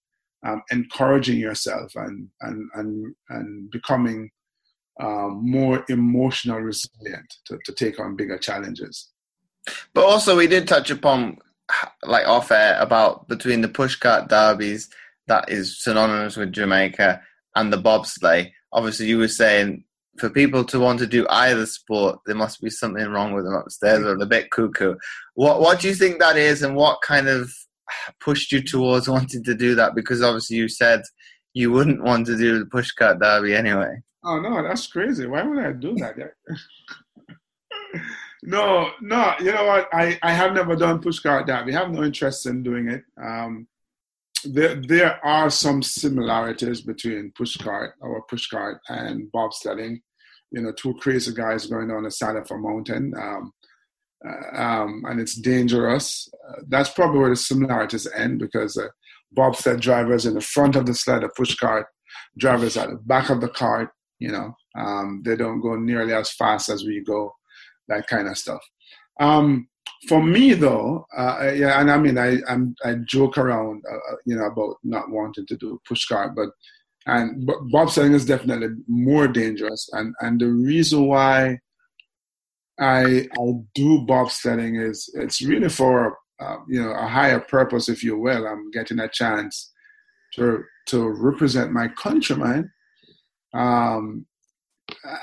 um, 0.47 0.63
encouraging 0.71 1.39
yourself 1.39 1.93
and 1.95 2.29
and 2.41 2.69
and 2.75 3.15
and 3.29 3.71
becoming 3.71 4.31
um, 5.01 5.41
more 5.49 5.85
emotional 5.89 6.61
resilient 6.61 7.37
to, 7.47 7.59
to 7.65 7.73
take 7.73 7.99
on 8.01 8.17
bigger 8.17 8.39
challenges. 8.39 9.11
But 9.95 10.05
also, 10.05 10.37
we 10.37 10.47
did 10.47 10.67
touch 10.67 10.91
upon 10.91 11.39
like 12.05 12.27
off 12.27 12.51
air 12.51 12.77
about 12.81 13.29
between 13.29 13.61
the 13.61 13.69
pushcart 13.69 14.29
derbies 14.29 14.91
that 15.29 15.49
is 15.49 15.83
synonymous 15.83 16.37
with 16.37 16.53
Jamaica 16.53 17.23
and 17.57 17.73
the 17.73 17.79
bobsleigh. 17.79 18.51
Obviously, 18.73 19.07
you 19.07 19.19
were 19.19 19.29
saying 19.29 19.85
for 20.19 20.29
people 20.29 20.65
to 20.65 20.79
want 20.79 20.99
to 20.99 21.07
do 21.07 21.27
either 21.31 21.67
sport, 21.67 22.19
there 22.27 22.35
must 22.35 22.61
be 22.61 22.71
something 22.71 23.07
wrong 23.09 23.33
with 23.33 23.45
them 23.45 23.55
upstairs 23.55 24.05
or 24.05 24.15
a 24.15 24.27
bit 24.27 24.51
cuckoo. 24.51 24.95
What 25.35 25.61
what 25.61 25.81
do 25.81 25.89
you 25.89 25.95
think 25.95 26.19
that 26.19 26.37
is, 26.37 26.63
and 26.63 26.77
what 26.77 27.03
kind 27.03 27.29
of 27.29 27.51
pushed 28.21 28.53
you 28.53 28.63
towards 28.63 29.09
wanting 29.09 29.45
to 29.45 29.55
do 29.55 29.75
that? 29.75 29.95
Because 29.95 30.23
obviously 30.23 30.57
you 30.57 30.69
said 30.69 31.03
you 31.55 31.71
wouldn't 31.71 32.03
want 32.03 32.27
to 32.27 32.37
do 32.37 32.59
the 32.59 32.67
pushcart 32.67 33.21
derby 33.21 33.55
anyway. 33.55 34.03
Oh 34.25 34.41
no, 34.41 34.63
that's 34.63 34.87
crazy. 34.87 35.27
Why 35.27 35.43
would 35.43 35.59
I 35.65 35.73
do 35.73 35.95
that? 35.97 36.15
no, 38.43 38.91
no. 39.01 39.35
You 39.41 39.53
know 39.53 39.65
what? 39.65 39.89
I 39.93 40.19
I 40.23 40.33
have 40.33 40.53
never 40.53 40.77
done 40.77 41.03
pushcart 41.03 41.47
derby. 41.47 41.75
I 41.75 41.81
have 41.81 41.91
no 41.91 42.05
interest 42.05 42.47
in 42.47 42.63
doing 42.63 42.89
it. 42.89 43.05
Um, 43.21 43.67
there 44.45 44.77
there 44.77 45.25
are 45.25 45.51
some 45.51 45.83
similarities 45.83 46.81
between 46.81 47.33
pushcart 47.39 47.93
or 48.01 48.25
pushcart 48.27 48.79
and 48.89 49.31
bobsledding. 49.33 50.01
You 50.51 50.63
know, 50.63 50.73
two 50.73 50.95
crazy 50.95 51.33
guys 51.33 51.67
going 51.67 51.91
on 51.91 52.03
the 52.03 52.11
side 52.11 52.37
of 52.37 52.51
a 52.51 52.59
mountain, 52.59 53.15
um, 53.17 53.53
uh, 54.27 54.57
um, 54.57 55.03
and 55.09 55.21
it's 55.21 55.35
dangerous. 55.35 56.29
Uh, 56.49 56.63
that's 56.69 56.91
probably 56.91 57.21
where 57.21 57.31
the 57.31 57.37
similarities 57.37 58.07
end 58.15 58.39
because 58.39 58.77
uh, 58.77 58.89
bobsled 59.33 59.81
drivers 59.81 60.27
in 60.27 60.35
the 60.35 60.41
front 60.41 60.77
of 60.77 60.87
the 60.87 60.95
sled, 60.95 61.23
the 61.23 61.29
pushcart 61.29 61.85
drivers 62.39 62.77
at 62.77 62.91
the 62.91 62.97
back 62.97 63.31
of 63.31 63.41
the 63.41 63.49
cart. 63.49 63.91
You 64.19 64.33
know, 64.33 64.55
um, 64.79 65.23
they 65.25 65.37
don't 65.37 65.61
go 65.61 65.77
nearly 65.77 66.13
as 66.13 66.33
fast 66.33 66.69
as 66.69 66.85
we 66.85 67.03
go. 67.03 67.35
That 67.89 68.07
kind 68.07 68.29
of 68.29 68.39
stuff. 68.39 68.63
Um, 69.21 69.69
for 70.09 70.23
me 70.23 70.55
though, 70.55 71.07
uh, 71.17 71.53
yeah, 71.55 71.81
and 71.81 71.91
I 71.91 71.99
mean, 71.99 72.19
I 72.19 72.39
I'm, 72.49 72.75
i 72.85 72.95
joke 73.05 73.39
around, 73.39 73.83
uh, 73.91 73.95
uh, 73.95 74.17
you 74.27 74.37
know, 74.37 74.47
about 74.47 74.77
not 74.83 75.11
wanting 75.11 75.47
to 75.47 75.57
do 75.57 75.81
pushcart, 75.89 76.35
but 76.35 76.51
and 77.07 77.47
but 77.47 77.59
bobsledding 77.73 78.15
is 78.15 78.27
definitely 78.27 78.69
more 78.89 79.29
dangerous, 79.29 79.89
and 79.93 80.15
and 80.21 80.41
the 80.41 80.49
reason 80.49 81.07
why 81.07 81.59
I 82.81 83.29
I 83.39 83.53
do 83.75 84.05
bobsledding 84.07 84.81
is 84.81 85.09
it's 85.15 85.41
really 85.43 85.69
for 85.69 86.19
uh, 86.41 86.57
you 86.69 86.83
know 86.83 86.93
a 86.93 87.07
higher 87.07 87.41
purpose, 87.41 87.89
if 87.89 88.03
you 88.03 88.19
will. 88.19 88.47
I'm 88.47 88.71
getting 88.71 88.99
a 88.99 89.09
chance 89.09 89.71
to 90.35 90.65
to 90.87 91.09
represent 91.09 91.73
my 91.73 91.89
countrymen. 91.89 92.73
Um, 93.55 94.27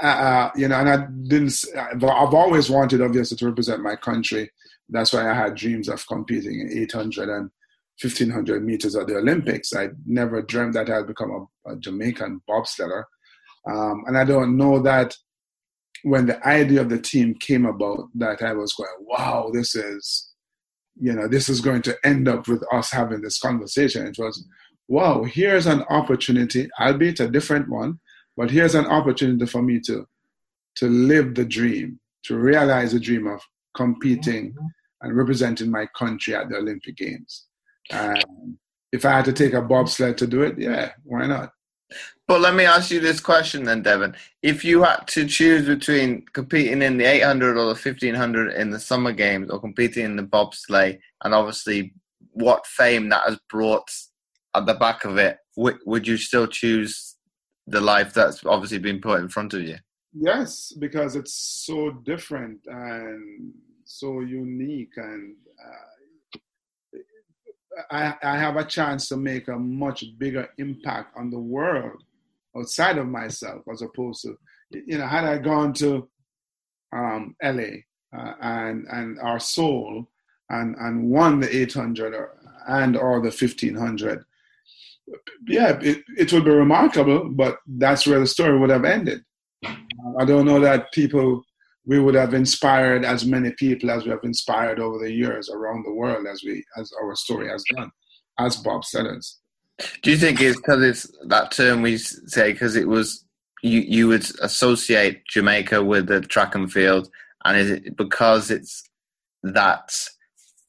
uh, 0.01 0.05
uh 0.05 0.51
you 0.55 0.69
know, 0.69 0.75
and 0.75 0.89
I 0.89 1.07
didn't. 1.27 1.53
I've 1.77 2.33
always 2.33 2.69
wanted, 2.69 3.01
obviously, 3.01 3.35
to 3.37 3.47
represent 3.47 3.83
my 3.83 3.97
country 3.97 4.49
that's 4.89 5.13
why 5.13 5.29
I 5.29 5.33
had 5.33 5.55
dreams 5.55 5.87
of 5.87 6.05
competing 6.07 6.59
in 6.59 6.83
800 6.83 7.29
and 7.29 7.51
1500 8.01 8.65
meters 8.65 8.95
at 8.95 9.07
the 9.07 9.17
Olympics. 9.17 9.73
I 9.73 9.89
never 10.05 10.41
dreamed 10.41 10.73
that 10.73 10.89
I'd 10.89 11.07
become 11.07 11.47
a, 11.65 11.71
a 11.71 11.75
Jamaican 11.77 12.41
bobsledder. 12.49 13.03
Um, 13.69 14.03
and 14.07 14.17
I 14.17 14.23
don't 14.23 14.57
know 14.57 14.79
that 14.79 15.15
when 16.03 16.25
the 16.25 16.45
idea 16.47 16.81
of 16.81 16.89
the 16.89 16.99
team 16.99 17.35
came 17.35 17.65
about, 17.65 18.07
that 18.15 18.41
I 18.41 18.53
was 18.53 18.73
going, 18.73 18.89
wow, 19.01 19.51
this 19.53 19.75
is, 19.75 20.31
you 20.95 21.13
know, 21.13 21.27
this 21.27 21.49
is 21.49 21.59
going 21.59 21.81
to 21.83 21.97
end 22.05 22.29
up 22.29 22.47
with 22.47 22.63
us 22.71 22.89
having 22.89 23.21
this 23.21 23.39
conversation. 23.39 24.07
It 24.07 24.15
was, 24.17 24.45
wow, 24.87 25.23
here's 25.23 25.65
an 25.65 25.83
opportunity, 25.89 26.69
albeit 26.79 27.19
a 27.19 27.27
different 27.27 27.69
one, 27.69 27.99
but 28.37 28.49
here's 28.49 28.75
an 28.75 28.85
opportunity 28.85 29.45
for 29.45 29.61
me 29.61 29.79
to 29.81 30.05
to 30.75 30.87
live 30.87 31.35
the 31.35 31.43
dream, 31.43 31.99
to 32.23 32.37
realize 32.37 32.93
the 32.93 32.99
dream 33.01 33.27
of 33.27 33.41
competing 33.75 34.51
mm-hmm 34.51 34.65
and 35.01 35.15
representing 35.15 35.71
my 35.71 35.85
country 35.97 36.35
at 36.35 36.49
the 36.49 36.57
Olympic 36.57 36.97
Games. 36.97 37.45
Um, 37.91 38.57
if 38.91 39.05
I 39.05 39.11
had 39.11 39.25
to 39.25 39.33
take 39.33 39.53
a 39.53 39.61
bobsled 39.61 40.17
to 40.17 40.27
do 40.27 40.41
it, 40.41 40.57
yeah, 40.57 40.91
why 41.03 41.27
not? 41.27 41.53
But 42.27 42.41
let 42.41 42.53
me 42.53 42.65
ask 42.65 42.91
you 42.91 42.99
this 42.99 43.19
question 43.19 43.63
then, 43.63 43.81
Devon. 43.81 44.15
If 44.43 44.63
you 44.63 44.83
had 44.83 45.07
to 45.07 45.25
choose 45.25 45.65
between 45.65 46.23
competing 46.33 46.83
in 46.83 46.97
the 46.97 47.05
800 47.05 47.57
or 47.57 47.65
the 47.65 47.67
1500 47.69 48.53
in 48.53 48.69
the 48.69 48.79
Summer 48.79 49.11
Games 49.11 49.49
or 49.49 49.59
competing 49.59 50.05
in 50.05 50.15
the 50.15 50.23
bobsleigh, 50.23 50.99
and 51.23 51.33
obviously 51.33 51.93
what 52.31 52.67
fame 52.67 53.09
that 53.09 53.23
has 53.27 53.39
brought 53.49 53.89
at 54.55 54.67
the 54.67 54.75
back 54.75 55.05
of 55.05 55.17
it, 55.17 55.39
would 55.55 56.07
you 56.07 56.17
still 56.17 56.47
choose 56.47 57.15
the 57.65 57.81
life 57.81 58.13
that's 58.13 58.45
obviously 58.45 58.79
been 58.79 59.01
put 59.01 59.19
in 59.19 59.29
front 59.29 59.53
of 59.53 59.61
you? 59.61 59.77
Yes, 60.13 60.73
because 60.79 61.15
it's 61.15 61.33
so 61.33 61.91
different 62.03 62.59
and 62.67 63.53
so 63.89 64.19
unique 64.19 64.93
and 64.97 65.35
uh, 65.65 66.97
I, 67.89 68.13
I 68.21 68.37
have 68.37 68.55
a 68.55 68.63
chance 68.63 69.09
to 69.09 69.17
make 69.17 69.47
a 69.47 69.57
much 69.57 70.03
bigger 70.19 70.47
impact 70.59 71.17
on 71.17 71.31
the 71.31 71.39
world 71.39 72.03
outside 72.55 72.99
of 72.99 73.07
myself 73.07 73.63
as 73.71 73.81
opposed 73.81 74.21
to 74.23 74.37
you 74.71 74.99
know 74.99 75.07
had 75.07 75.23
i 75.23 75.39
gone 75.39 75.73
to 75.73 76.07
um, 76.95 77.35
la 77.41 77.63
uh, 78.15 78.33
and 78.41 78.85
and 78.91 79.19
our 79.21 79.39
Seoul 79.39 80.07
and 80.51 80.75
and 80.75 81.09
won 81.09 81.39
the 81.39 81.55
800 81.55 82.13
or, 82.13 82.37
and 82.67 82.95
or 82.95 83.19
the 83.21 83.31
1500 83.31 84.23
yeah 85.47 85.79
it, 85.81 86.03
it 86.15 86.31
would 86.31 86.45
be 86.45 86.51
remarkable 86.51 87.27
but 87.29 87.57
that's 87.65 88.05
where 88.05 88.19
the 88.19 88.27
story 88.27 88.59
would 88.59 88.69
have 88.69 88.85
ended. 88.85 89.23
I 90.19 90.25
don't 90.25 90.45
know 90.45 90.59
that 90.59 90.91
people 90.91 91.43
we 91.89 91.97
would 91.99 92.13
have 92.13 92.35
inspired 92.35 93.03
as 93.03 93.25
many 93.25 93.49
people 93.49 93.89
as 93.89 94.03
we 94.05 94.11
have 94.11 94.23
inspired 94.23 94.79
over 94.79 94.99
the 94.99 95.11
years 95.11 95.49
around 95.49 95.83
the 95.83 95.91
world 95.91 96.27
as 96.31 96.43
we 96.45 96.63
as 96.77 96.93
our 97.01 97.15
story 97.15 97.49
has 97.49 97.63
done 97.75 97.91
as 98.37 98.61
bobsledders. 98.61 99.37
Do 100.03 100.11
you 100.11 100.17
think 100.17 100.39
it's 100.39 100.55
because 100.55 100.83
it's 100.83 101.11
that 101.25 101.49
term 101.51 101.81
we 101.81 101.97
say 101.97 102.51
because 102.51 102.75
it 102.75 102.87
was 102.87 103.25
you 103.63 103.79
you 103.79 104.07
would 104.07 104.29
associate 104.41 105.25
Jamaica 105.27 105.83
with 105.83 106.05
the 106.05 106.21
track 106.21 106.53
and 106.53 106.71
field, 106.71 107.09
and 107.43 107.57
is 107.57 107.71
it 107.71 107.97
because 107.97 108.51
it's 108.51 108.83
that 109.41 109.91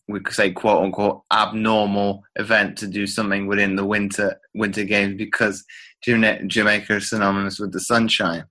we 0.08 0.20
could 0.20 0.34
say 0.34 0.50
quote 0.50 0.82
unquote 0.82 1.22
abnormal 1.30 2.22
event 2.36 2.78
to 2.78 2.86
do 2.86 3.06
something 3.06 3.46
within 3.46 3.76
the 3.76 3.84
winter 3.84 4.40
winter 4.54 4.84
games 4.84 5.18
because 5.18 5.66
Jamaica 6.02 6.96
is 6.96 7.10
synonymous 7.10 7.58
with 7.58 7.72
the 7.72 7.80
sunshine? 7.80 8.44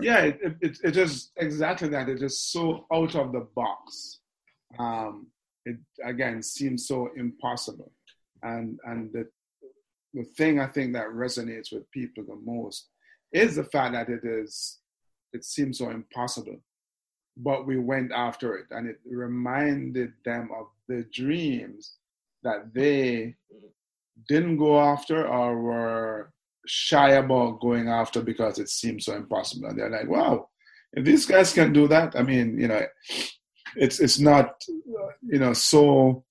Yeah, 0.00 0.20
it, 0.20 0.40
it, 0.60 0.78
it 0.84 0.96
is 0.96 1.30
exactly 1.36 1.88
that. 1.88 2.08
It 2.08 2.22
is 2.22 2.40
so 2.40 2.86
out 2.92 3.14
of 3.14 3.32
the 3.32 3.46
box. 3.54 4.20
Um, 4.78 5.28
it 5.64 5.76
again 6.04 6.42
seems 6.42 6.86
so 6.86 7.10
impossible, 7.16 7.92
and 8.42 8.78
and 8.84 9.12
the 9.12 9.26
the 10.14 10.24
thing 10.36 10.60
I 10.60 10.66
think 10.66 10.92
that 10.92 11.08
resonates 11.08 11.72
with 11.72 11.90
people 11.90 12.24
the 12.24 12.36
most 12.44 12.88
is 13.32 13.56
the 13.56 13.64
fact 13.64 13.94
that 13.94 14.08
it 14.08 14.24
is 14.24 14.78
it 15.32 15.44
seems 15.44 15.78
so 15.78 15.90
impossible, 15.90 16.56
but 17.36 17.66
we 17.66 17.78
went 17.78 18.12
after 18.12 18.56
it, 18.56 18.66
and 18.70 18.88
it 18.88 19.00
reminded 19.04 20.12
them 20.24 20.50
of 20.58 20.66
the 20.88 21.04
dreams 21.12 21.94
that 22.42 22.72
they 22.74 23.34
didn't 24.28 24.56
go 24.56 24.80
after 24.80 25.26
or 25.26 25.60
were 25.60 26.32
shy 26.66 27.10
about 27.10 27.60
going 27.60 27.88
after 27.88 28.22
because 28.22 28.58
it 28.58 28.68
seems 28.68 29.04
so 29.04 29.14
impossible. 29.14 29.68
And 29.68 29.78
they're 29.78 29.90
like, 29.90 30.08
wow, 30.08 30.48
if 30.92 31.04
these 31.04 31.26
guys 31.26 31.52
can 31.52 31.72
do 31.72 31.88
that, 31.88 32.14
I 32.16 32.22
mean, 32.22 32.58
you 32.58 32.68
know, 32.68 32.82
it's 33.76 34.00
it's 34.00 34.18
not, 34.18 34.62
you 34.66 35.38
know, 35.38 35.52
so 35.52 36.24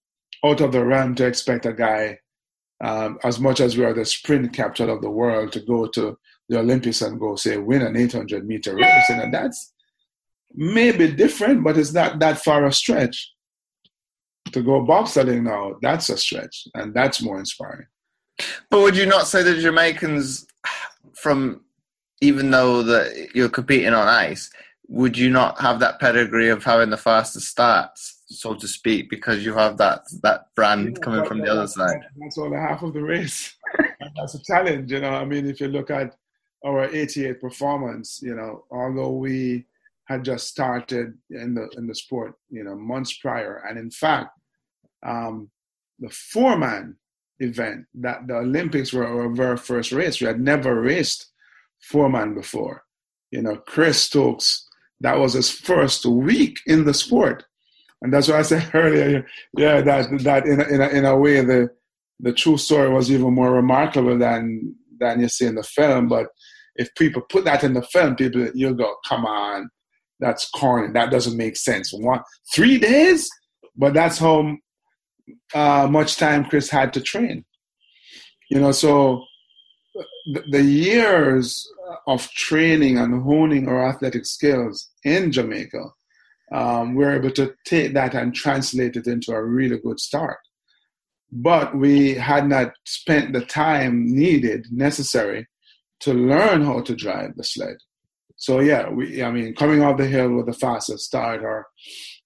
out 0.43 0.61
of 0.61 0.71
the 0.71 0.83
realm 0.83 1.15
to 1.15 1.25
expect 1.25 1.65
a 1.65 1.73
guy 1.73 2.19
um, 2.83 3.17
as 3.23 3.39
much 3.39 3.61
as 3.61 3.77
we 3.77 3.85
are 3.85 3.93
the 3.93 4.05
sprint 4.05 4.53
capital 4.53 4.93
of 4.93 5.01
the 5.01 5.09
world, 5.09 5.51
to 5.53 5.61
go 5.61 5.87
to 5.87 6.17
the 6.49 6.59
Olympics 6.59 7.01
and 7.01 7.19
go 7.19 7.35
say 7.35 7.57
win 7.57 7.81
an 7.81 7.95
800 7.95 8.45
meter 8.45 8.75
race, 8.75 9.09
and 9.09 9.33
that's 9.33 9.73
maybe 10.53 11.11
different, 11.11 11.63
but 11.63 11.77
it's 11.77 11.93
not 11.93 12.19
that 12.19 12.39
far 12.39 12.65
a 12.65 12.73
stretch. 12.73 13.31
To 14.51 14.61
go 14.61 14.85
bobsledding 14.85 15.41
now, 15.41 15.75
that's 15.81 16.09
a 16.09 16.17
stretch, 16.17 16.67
and 16.75 16.93
that's 16.93 17.21
more 17.21 17.39
inspiring. 17.39 17.87
But 18.69 18.81
would 18.81 18.97
you 18.97 19.05
not 19.05 19.27
say 19.27 19.43
the 19.43 19.59
Jamaicans, 19.61 20.47
from 21.13 21.61
even 22.21 22.51
though 22.51 22.83
that 22.83 23.29
you're 23.33 23.49
competing 23.49 23.93
on 23.93 24.07
ice, 24.07 24.49
would 24.87 25.17
you 25.17 25.29
not 25.29 25.59
have 25.59 25.79
that 25.79 25.99
pedigree 25.99 26.49
of 26.49 26.63
having 26.63 26.89
the 26.89 26.97
fastest 26.97 27.47
starts, 27.47 28.21
so 28.27 28.53
to 28.53 28.67
speak, 28.67 29.09
because 29.09 29.43
you 29.43 29.53
have 29.53 29.77
that 29.77 30.03
that 30.21 30.47
brand 30.55 31.01
coming 31.01 31.25
from 31.25 31.39
the 31.39 31.51
other 31.51 31.67
side? 31.67 32.01
That's 32.17 32.37
only 32.37 32.57
half 32.57 32.83
of 32.83 32.93
the 32.93 33.01
race. 33.01 33.55
that's 34.15 34.35
a 34.35 34.43
challenge, 34.43 34.91
you 34.91 34.99
know. 34.99 35.09
I 35.09 35.25
mean, 35.25 35.49
if 35.49 35.59
you 35.59 35.67
look 35.67 35.89
at 35.89 36.15
our 36.65 36.85
88 36.85 37.41
performance, 37.41 38.21
you 38.21 38.35
know, 38.35 38.65
although 38.71 39.11
we 39.11 39.65
had 40.05 40.23
just 40.23 40.47
started 40.47 41.17
in 41.31 41.55
the 41.55 41.67
in 41.77 41.87
the 41.87 41.95
sport, 41.95 42.35
you 42.49 42.63
know, 42.63 42.75
months 42.75 43.13
prior, 43.13 43.63
and 43.67 43.77
in 43.79 43.89
fact, 43.89 44.37
um, 45.03 45.49
the 45.99 46.09
four 46.09 46.57
man 46.57 46.95
event 47.39 47.85
that 47.95 48.27
the 48.27 48.35
Olympics 48.35 48.93
were 48.93 49.05
our 49.05 49.29
very 49.29 49.57
first 49.57 49.91
race. 49.91 50.21
We 50.21 50.27
had 50.27 50.39
never 50.39 50.81
raced 50.81 51.31
four 51.81 52.09
man 52.09 52.33
before. 52.33 52.83
You 53.31 53.41
know, 53.41 53.57
Chris 53.57 54.01
Stokes, 54.01 54.67
that 55.01 55.17
was 55.17 55.33
his 55.33 55.51
first 55.51 56.05
week 56.05 56.59
in 56.65 56.85
the 56.85 56.93
sport. 56.93 57.43
And 58.01 58.13
that's 58.13 58.27
why 58.27 58.39
I 58.39 58.43
said 58.43 58.69
earlier, 58.73 59.25
yeah, 59.57 59.81
that 59.81 60.19
that 60.23 60.45
in 60.45 60.61
a, 60.61 60.63
in 60.65 60.81
a, 60.81 60.87
in 60.89 61.05
a 61.05 61.17
way 61.17 61.41
the 61.41 61.69
the 62.19 62.33
true 62.33 62.57
story 62.57 62.89
was 62.89 63.11
even 63.11 63.33
more 63.33 63.51
remarkable 63.51 64.17
than 64.17 64.75
than 64.99 65.19
you 65.19 65.27
see 65.27 65.45
in 65.45 65.55
the 65.55 65.63
film. 65.63 66.07
But 66.07 66.27
if 66.75 66.93
people 66.95 67.21
put 67.29 67.45
that 67.45 67.63
in 67.63 67.73
the 67.73 67.81
film, 67.81 68.15
people 68.15 68.49
you'll 68.53 68.73
go, 68.73 68.95
come 69.07 69.25
on, 69.25 69.69
that's 70.19 70.49
corny. 70.49 70.91
That 70.93 71.11
doesn't 71.11 71.37
make 71.37 71.57
sense. 71.57 71.91
One 71.93 72.21
three 72.53 72.77
days, 72.77 73.29
but 73.75 73.93
that's 73.93 74.17
how 74.17 74.55
uh, 75.53 75.87
much 75.89 76.17
time 76.17 76.45
Chris 76.45 76.69
had 76.69 76.93
to 76.93 77.01
train. 77.01 77.45
You 78.49 78.59
know, 78.59 78.71
so 78.71 79.23
the, 80.25 80.43
the 80.49 80.63
years 80.63 81.67
of 82.07 82.29
training 82.31 82.97
and 82.97 83.23
honing 83.23 83.67
our 83.67 83.87
athletic 83.87 84.25
skills 84.25 84.89
in 85.03 85.31
Jamaica, 85.31 85.83
um, 86.51 86.95
we're 86.95 87.15
able 87.15 87.31
to 87.31 87.53
take 87.65 87.93
that 87.93 88.13
and 88.13 88.33
translate 88.33 88.95
it 88.95 89.07
into 89.07 89.31
a 89.31 89.43
really 89.43 89.79
good 89.79 89.99
start. 89.99 90.37
But 91.31 91.75
we 91.75 92.13
had 92.13 92.47
not 92.47 92.73
spent 92.85 93.33
the 93.33 93.41
time 93.41 94.05
needed, 94.05 94.67
necessary, 94.71 95.47
to 96.01 96.13
learn 96.13 96.63
how 96.63 96.81
to 96.81 96.95
drive 96.95 97.35
the 97.35 97.43
sled. 97.43 97.77
So 98.37 98.59
yeah, 98.59 98.89
we 98.89 99.23
I 99.23 99.31
mean 99.31 99.55
coming 99.55 99.81
off 99.81 99.97
the 99.97 100.07
hill 100.07 100.33
with 100.33 100.45
the 100.45 100.53
fastest 100.53 101.05
start, 101.05 101.43
or 101.43 101.67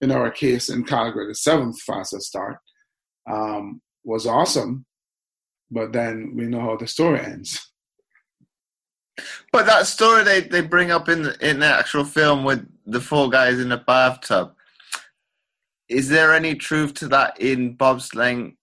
in 0.01 0.11
our 0.11 0.31
case 0.31 0.69
in 0.69 0.83
Calgary, 0.83 1.27
the 1.27 1.35
seventh 1.35 1.79
fastest 1.81 2.27
start, 2.27 2.57
um, 3.29 3.81
was 4.03 4.25
awesome. 4.25 4.85
But 5.71 5.93
then 5.93 6.33
we 6.35 6.45
know 6.45 6.61
how 6.61 6.77
the 6.77 6.87
story 6.87 7.19
ends. 7.19 7.71
But 9.51 9.65
that 9.65 9.85
story 9.85 10.23
they, 10.23 10.41
they 10.41 10.61
bring 10.61 10.91
up 10.91 11.09
in 11.09 11.23
the, 11.23 11.47
in 11.47 11.59
the 11.59 11.65
actual 11.65 12.05
film 12.05 12.43
with 12.43 12.65
the 12.85 13.01
four 13.01 13.29
guys 13.29 13.59
in 13.59 13.69
the 13.69 13.77
bathtub, 13.77 14.53
is 15.89 16.09
there 16.09 16.33
any 16.33 16.55
truth 16.55 16.93
to 16.95 17.07
that 17.09 17.39
in 17.39 17.75
bobsleighing 17.75 18.55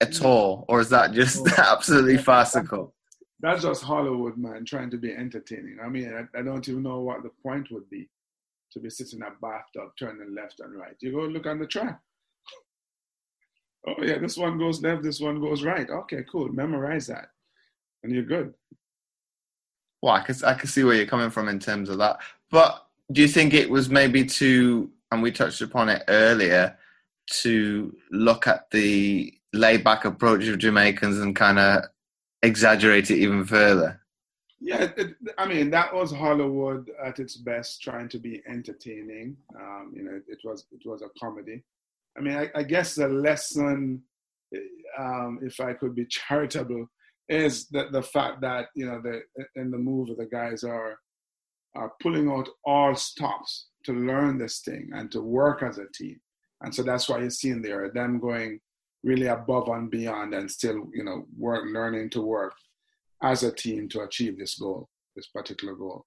at 0.00 0.22
all, 0.24 0.64
or 0.68 0.80
is 0.80 0.88
that 0.90 1.12
just 1.12 1.46
absolutely 1.58 2.16
farcical? 2.16 2.94
That's 3.40 3.62
just 3.62 3.84
Hollywood, 3.84 4.36
man, 4.36 4.64
trying 4.64 4.90
to 4.90 4.96
be 4.96 5.12
entertaining. 5.12 5.78
I 5.82 5.88
mean, 5.88 6.12
I, 6.12 6.38
I 6.38 6.42
don't 6.42 6.68
even 6.68 6.82
know 6.82 7.00
what 7.00 7.22
the 7.22 7.30
point 7.42 7.70
would 7.70 7.88
be 7.88 8.08
to 8.72 8.80
be 8.80 8.90
sitting 8.90 9.20
in 9.20 9.26
a 9.26 9.30
bathtub, 9.40 9.92
turning 9.98 10.34
left 10.34 10.60
and 10.60 10.74
right. 10.76 10.96
You 11.00 11.12
go 11.12 11.20
look 11.20 11.46
on 11.46 11.58
the 11.58 11.66
track. 11.66 12.00
Oh 13.86 14.02
yeah, 14.02 14.18
this 14.18 14.36
one 14.36 14.58
goes 14.58 14.82
left, 14.82 15.02
this 15.02 15.20
one 15.20 15.40
goes 15.40 15.62
right. 15.62 15.88
Okay, 15.88 16.24
cool. 16.30 16.48
Memorize 16.48 17.06
that, 17.06 17.30
and 18.02 18.12
you're 18.12 18.24
good. 18.24 18.54
Well, 20.02 20.14
I 20.14 20.22
can 20.22 20.34
I 20.44 20.54
can 20.54 20.68
see 20.68 20.84
where 20.84 20.94
you're 20.94 21.06
coming 21.06 21.30
from 21.30 21.48
in 21.48 21.58
terms 21.58 21.88
of 21.88 21.98
that. 21.98 22.18
But 22.50 22.86
do 23.12 23.20
you 23.22 23.28
think 23.28 23.54
it 23.54 23.70
was 23.70 23.88
maybe 23.88 24.24
to, 24.24 24.90
and 25.10 25.22
we 25.22 25.32
touched 25.32 25.60
upon 25.60 25.88
it 25.88 26.02
earlier, 26.08 26.76
to 27.42 27.94
look 28.10 28.46
at 28.46 28.70
the 28.70 29.34
laid 29.52 29.84
back 29.84 30.04
approach 30.04 30.46
of 30.46 30.58
Jamaicans 30.58 31.18
and 31.18 31.34
kind 31.34 31.58
of 31.58 31.84
exaggerate 32.42 33.10
it 33.10 33.18
even 33.18 33.44
further? 33.44 34.00
Yeah, 34.60 34.88
it, 34.96 35.14
I 35.38 35.46
mean 35.46 35.70
that 35.70 35.94
was 35.94 36.10
Hollywood 36.10 36.90
at 37.02 37.20
its 37.20 37.36
best, 37.36 37.80
trying 37.80 38.08
to 38.10 38.18
be 38.18 38.42
entertaining. 38.46 39.36
Um, 39.54 39.92
you 39.94 40.02
know, 40.02 40.16
it, 40.16 40.24
it 40.28 40.38
was 40.44 40.66
it 40.72 40.82
was 40.84 41.02
a 41.02 41.08
comedy. 41.18 41.62
I 42.18 42.20
mean, 42.20 42.36
I, 42.36 42.50
I 42.54 42.62
guess 42.62 42.94
the 42.94 43.08
lesson, 43.08 44.02
um, 44.98 45.38
if 45.42 45.60
I 45.60 45.72
could 45.74 45.94
be 45.94 46.06
charitable, 46.10 46.88
is 47.28 47.68
that 47.68 47.92
the 47.92 48.02
fact 48.02 48.40
that 48.40 48.68
you 48.74 48.86
know 48.86 49.02
the 49.02 49.20
in 49.54 49.70
the 49.70 49.78
movie 49.78 50.14
the 50.16 50.26
guys 50.26 50.64
are 50.64 50.98
are 51.76 51.92
pulling 52.02 52.30
out 52.30 52.48
all 52.64 52.94
stops 52.94 53.68
to 53.84 53.92
learn 53.92 54.38
this 54.38 54.60
thing 54.60 54.90
and 54.94 55.12
to 55.12 55.20
work 55.20 55.62
as 55.62 55.78
a 55.78 55.86
team, 55.94 56.18
and 56.62 56.74
so 56.74 56.82
that's 56.82 57.08
why 57.08 57.18
you're 57.18 57.30
seeing 57.30 57.62
there 57.62 57.90
them 57.90 58.18
going 58.18 58.58
really 59.04 59.26
above 59.26 59.68
and 59.68 59.90
beyond 59.90 60.34
and 60.34 60.50
still 60.50 60.88
you 60.92 61.04
know 61.04 61.26
work 61.36 61.64
learning 61.72 62.10
to 62.10 62.22
work 62.22 62.54
as 63.22 63.42
a 63.42 63.52
team 63.52 63.88
to 63.88 64.00
achieve 64.00 64.38
this 64.38 64.58
goal, 64.58 64.88
this 65.14 65.26
particular 65.26 65.74
goal. 65.74 66.06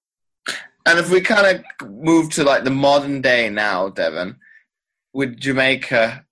And 0.86 0.98
if 0.98 1.10
we 1.10 1.20
kind 1.20 1.62
of 1.80 1.88
move 1.88 2.30
to 2.30 2.44
like 2.44 2.64
the 2.64 2.70
modern 2.70 3.20
day 3.20 3.48
now, 3.48 3.90
Devon, 3.90 4.36
with 5.12 5.38
Jamaica, 5.38 6.24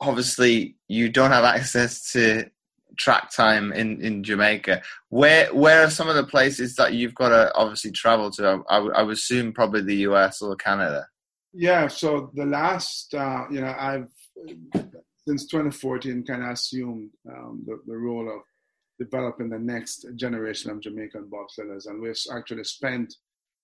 obviously 0.00 0.76
you 0.88 1.08
don't 1.08 1.30
have 1.30 1.44
access 1.44 2.12
to 2.12 2.50
track 2.98 3.30
time 3.30 3.72
in, 3.72 4.02
in 4.02 4.24
Jamaica. 4.24 4.82
Where 5.08 5.54
where 5.54 5.84
are 5.84 5.90
some 5.90 6.08
of 6.08 6.16
the 6.16 6.24
places 6.24 6.74
that 6.76 6.94
you've 6.94 7.14
got 7.14 7.28
to 7.30 7.54
obviously 7.54 7.92
travel 7.92 8.30
to? 8.32 8.62
I, 8.68 8.78
I 8.78 9.02
would 9.02 9.16
assume 9.16 9.52
probably 9.52 9.82
the 9.82 9.96
US 10.08 10.42
or 10.42 10.56
Canada. 10.56 11.06
Yeah. 11.52 11.88
So 11.88 12.30
the 12.34 12.46
last, 12.46 13.14
uh, 13.14 13.44
you 13.50 13.60
know, 13.60 13.74
I've 13.78 14.08
since 15.26 15.46
2014 15.46 16.24
kind 16.24 16.42
of 16.42 16.50
assumed 16.50 17.10
um, 17.30 17.62
the, 17.66 17.78
the 17.86 17.96
role 17.96 18.28
of 18.28 18.42
developing 18.98 19.48
the 19.48 19.58
next 19.58 20.06
generation 20.16 20.70
of 20.70 20.80
Jamaican 20.80 21.30
bobsledders, 21.30 21.86
and 21.86 22.00
we've 22.00 22.16
actually 22.34 22.64
spent 22.64 23.14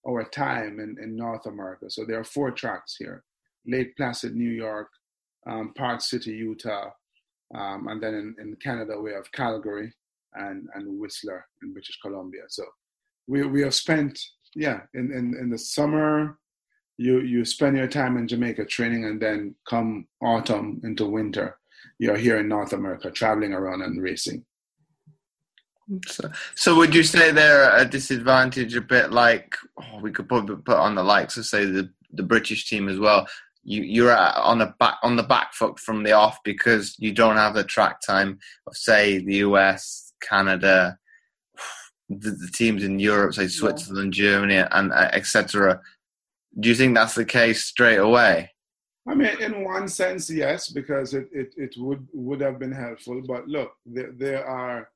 our 0.07 0.25
time 0.25 0.79
in, 0.79 0.97
in 1.03 1.17
North 1.17 1.47
America. 1.47 1.87
So 1.89 2.05
there 2.05 2.21
are 2.21 2.25
four 2.25 2.51
tracks 2.51 2.97
here. 2.99 3.25
Lake 3.67 3.97
Placid, 3.97 4.35
New 4.35 4.51
York, 4.51 4.89
um, 5.47 5.73
Park 5.77 6.01
City, 6.01 6.33
Utah, 6.33 6.91
um, 7.55 7.89
and 7.89 8.03
then 8.03 8.15
in, 8.15 8.37
in, 8.41 8.57
Canada 8.57 8.99
we 9.01 9.13
have 9.13 9.31
Calgary 9.33 9.93
and, 10.35 10.67
and 10.75 10.99
Whistler 10.99 11.47
in 11.63 11.73
British 11.73 11.99
Columbia. 12.01 12.43
So 12.49 12.65
we, 13.27 13.47
we 13.47 13.63
have 13.63 13.75
spent, 13.75 14.19
yeah, 14.55 14.81
in, 14.95 15.13
in, 15.13 15.37
in 15.39 15.51
the 15.51 15.59
summer, 15.59 16.39
you, 16.97 17.21
you 17.21 17.45
spend 17.45 17.77
your 17.77 17.89
time 17.89 18.17
in 18.17 18.29
Jamaica 18.29 18.65
training 18.67 19.05
and 19.05 19.21
then 19.21 19.55
come 19.69 20.07
autumn 20.23 20.81
into 20.85 21.07
winter, 21.07 21.59
you're 21.99 22.17
here 22.17 22.39
in 22.39 22.49
North 22.49 22.73
America 22.73 23.11
traveling 23.11 23.53
around 23.53 23.83
and 23.83 24.03
racing. 24.03 24.45
So, 26.07 26.31
so 26.55 26.75
would 26.77 26.95
you 26.95 27.03
say 27.03 27.31
they're 27.31 27.77
a 27.77 27.85
disadvantage 27.85 28.75
a 28.75 28.81
bit 28.81 29.13
like 29.13 29.55
oh, 29.79 30.01
we 30.01 30.13
could 30.13 30.29
probably 30.29 30.57
put 30.57 30.79
on 30.79 30.95
the 30.95 31.03
likes 31.03 31.37
of 31.37 31.45
say 31.45 31.67
the 31.67 31.91
the 32.15 32.23
British 32.23 32.71
team 32.71 32.89
as 32.89 32.99
well 32.99 33.27
you 33.65 33.83
you're 33.83 34.17
on 34.17 34.59
the 34.59 34.75
back 34.79 34.99
on 35.03 35.17
the 35.17 35.23
back 35.23 35.55
foot 35.55 35.79
from 35.79 36.03
the 36.03 36.13
off 36.13 36.39
because 36.45 36.95
you 36.99 37.13
don't 37.13 37.37
have 37.37 37.55
the 37.55 37.65
track 37.65 38.01
time 38.01 38.39
of 38.67 38.77
say 38.77 39.19
the 39.19 39.37
US, 39.37 40.13
Canada, 40.23 40.99
the, 42.09 42.31
the 42.31 42.51
teams 42.53 42.85
in 42.85 42.99
Europe, 42.99 43.35
say 43.35 43.49
Switzerland, 43.49 44.17
yeah. 44.17 44.25
Germany, 44.25 44.57
and 44.71 44.93
uh, 44.93 45.09
etc. 45.13 45.81
Do 46.59 46.69
you 46.69 46.75
think 46.75 46.95
that's 46.95 47.15
the 47.15 47.25
case 47.25 47.65
straight 47.65 47.99
away? 47.99 48.51
I 49.07 49.15
mean, 49.15 49.41
in 49.41 49.65
one 49.65 49.89
sense, 49.89 50.31
yes, 50.31 50.69
because 50.69 51.13
it, 51.13 51.29
it, 51.33 51.53
it 51.57 51.75
would 51.77 52.07
would 52.13 52.41
have 52.41 52.59
been 52.59 52.73
helpful. 52.73 53.21
But 53.27 53.49
look, 53.49 53.73
there, 53.85 54.13
there 54.13 54.47
are 54.47 54.89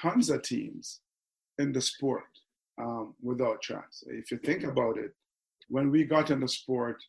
tons 0.00 0.30
of 0.30 0.42
teams 0.42 1.00
in 1.58 1.72
the 1.72 1.80
sport 1.80 2.24
um, 2.80 3.14
without 3.22 3.62
tracks. 3.62 4.02
If 4.06 4.30
you 4.30 4.38
think 4.38 4.64
about 4.64 4.98
it, 4.98 5.12
when 5.68 5.90
we 5.90 6.04
got 6.04 6.30
in 6.30 6.40
the 6.40 6.48
sport, 6.48 7.02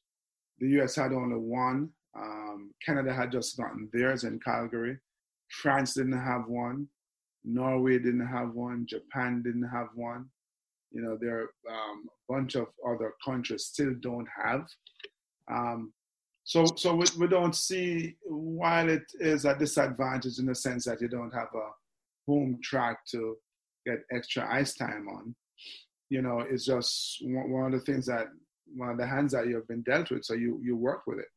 the 0.60 0.68
US 0.82 0.96
had 0.96 1.13
only 1.13 1.38
one. 1.38 1.89
Um, 2.18 2.72
Canada 2.86 3.13
had 3.13 3.32
just 3.32 3.58
gotten 3.58 3.89
theirs 3.91 4.24
in 4.24 4.39
Calgary. 4.39 4.98
France 5.50 5.94
didn't 5.94 6.20
have 6.20 6.48
one. 6.48 6.88
Norway 7.44 8.00
didn't 8.00 8.28
have 8.28 8.54
one. 8.54 8.86
Japan 8.88 9.44
didn't 9.44 9.70
have 9.70 9.88
one. 9.96 10.26
You 10.91 11.02
know, 11.02 11.18
there 11.20 11.38
are 11.38 11.50
um, 11.70 12.06
a 12.08 12.34
bunch 12.34 12.56
of 12.56 12.68
other 12.88 13.13
countries 13.24 13.65
still 13.65 13.94
don't 14.00 14.28
have. 14.44 14.65
Um, 15.52 15.94
So, 16.48 16.65
so 16.78 16.96
we, 16.96 17.06
we 17.20 17.28
don't 17.28 17.56
see 17.56 18.18
while 18.24 18.88
it 18.88 19.06
is 19.20 19.46
a 19.46 19.58
disadvantage 19.58 20.38
in 20.38 20.46
the 20.46 20.54
sense 20.56 20.86
that 20.86 21.02
you 21.02 21.08
don't 21.08 21.34
have 21.34 21.50
a 21.56 21.70
home 22.28 22.60
track 22.63 22.98
to 23.12 23.36
get 23.86 24.00
extra 24.12 24.48
ice 24.54 24.76
time 24.76 25.08
on. 25.10 25.36
You 26.10 26.22
know, 26.22 26.41
it's 26.48 26.65
just 26.65 27.18
one, 27.24 27.74
of 27.74 27.80
the 27.80 27.86
things 27.91 28.06
that 28.06 28.28
one 28.75 28.89
of 28.89 28.97
the 28.97 29.08
hands 29.08 29.32
that 29.34 29.47
you 29.47 29.56
have 29.56 29.67
been 29.67 29.82
dealt 29.84 30.12
with. 30.12 30.25
So 30.25 30.34
you 30.34 30.60
you 30.63 30.75
work 30.75 31.04
with 31.08 31.19
it, 31.19 31.30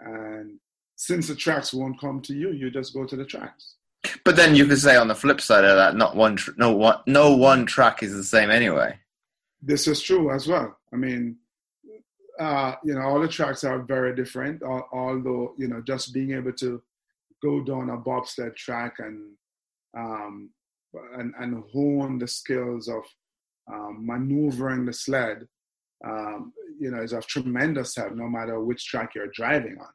and 0.00 0.58
since 0.96 1.28
the 1.28 1.34
tracks 1.34 1.72
won't 1.72 2.00
come 2.00 2.20
to 2.22 2.34
you, 2.34 2.52
you 2.52 2.70
just 2.70 2.92
go 2.92 3.06
to 3.06 3.16
the 3.16 3.24
tracks. 3.24 3.76
But 4.24 4.36
then 4.36 4.54
you 4.54 4.66
could 4.66 4.78
say 4.78 4.96
on 4.96 5.08
the 5.08 5.14
flip 5.14 5.40
side 5.40 5.64
of 5.64 5.76
that, 5.76 5.96
not 5.96 6.16
one, 6.16 6.36
tr- 6.36 6.52
no 6.56 6.72
one, 6.72 6.98
no 7.06 7.34
one 7.34 7.66
track 7.66 8.02
is 8.02 8.14
the 8.14 8.24
same 8.24 8.50
anyway. 8.50 8.98
This 9.60 9.86
is 9.86 10.00
true 10.00 10.30
as 10.32 10.46
well. 10.46 10.76
I 10.92 10.96
mean, 10.96 11.36
uh, 12.38 12.74
you 12.84 12.94
know, 12.94 13.00
all 13.00 13.20
the 13.20 13.28
tracks 13.28 13.64
are 13.64 13.80
very 13.80 14.14
different. 14.14 14.62
Although, 14.62 15.54
you 15.56 15.68
know, 15.68 15.80
just 15.80 16.14
being 16.14 16.32
able 16.32 16.52
to 16.54 16.82
go 17.42 17.62
down 17.62 17.90
a 17.90 17.96
bobsled 17.96 18.56
track 18.56 18.96
and 18.98 19.32
um, 19.96 20.50
and, 21.16 21.34
and 21.38 21.64
hone 21.72 22.18
the 22.18 22.28
skills 22.28 22.88
of 22.88 23.02
um, 23.72 24.06
maneuvering 24.06 24.86
the 24.86 24.92
sled, 24.92 25.46
um, 26.04 26.52
you 26.78 26.90
know, 26.90 27.02
is 27.02 27.12
of 27.12 27.26
tremendous 27.26 27.96
help 27.96 28.14
no 28.14 28.28
matter 28.28 28.60
which 28.60 28.86
track 28.86 29.14
you're 29.14 29.30
driving 29.34 29.76
on. 29.80 29.88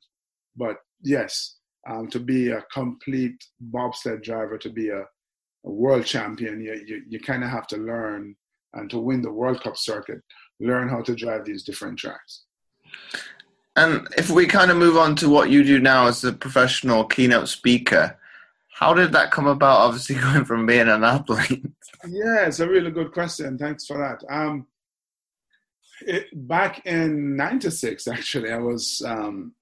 But 0.56 0.78
yes, 1.02 1.58
um, 1.90 2.08
to 2.10 2.20
be 2.20 2.50
a 2.50 2.64
complete 2.74 3.44
bobsled 3.60 4.22
driver, 4.22 4.58
to 4.58 4.70
be 4.70 4.90
a, 4.90 5.02
a 5.02 5.72
world 5.72 6.06
champion, 6.06 6.62
you, 6.62 6.84
you, 6.86 7.04
you 7.08 7.20
kind 7.20 7.44
of 7.44 7.50
have 7.50 7.68
to 7.68 7.78
learn 7.78 8.36
and 8.74 8.90
to 8.90 9.00
win 9.00 9.22
the 9.22 9.32
World 9.32 9.62
Cup 9.62 9.78
circuit, 9.78 10.22
learn 10.60 10.90
how 10.90 11.02
to 11.02 11.16
drive 11.16 11.46
these 11.46 11.64
different 11.64 12.00
tracks. 12.00 12.44
And 13.76 14.08
if 14.18 14.30
we 14.30 14.46
kind 14.46 14.72
of 14.72 14.78
move 14.78 14.98
on 14.98 15.16
to 15.18 15.30
what 15.30 15.50
you 15.50 15.64
do 15.64 15.80
now 15.80 16.08
as 16.08 16.24
a 16.24 16.34
professional 16.34 17.06
keynote 17.06 17.50
speaker, 17.50 18.18
how 18.72 18.94
did 18.94 19.12
that 19.14 19.32
come 19.32 19.48
about? 19.48 19.82
Obviously, 19.82 20.16
going 20.22 20.46
from 20.46 20.66
being 20.66 20.90
an 20.90 21.04
athlete. 21.04 21.66
Yeah, 22.08 22.46
it's 22.46 22.60
a 22.60 22.68
really 22.68 22.92
good 22.92 23.12
question. 23.12 23.58
Thanks 23.58 23.86
for 23.86 23.98
that. 23.98 24.24
Um, 24.34 24.68
it, 26.08 26.48
back 26.48 26.86
in 26.86 27.36
'96, 27.36 28.08
actually, 28.08 28.52
I 28.52 28.58
was, 28.58 29.02
um, 29.06 29.54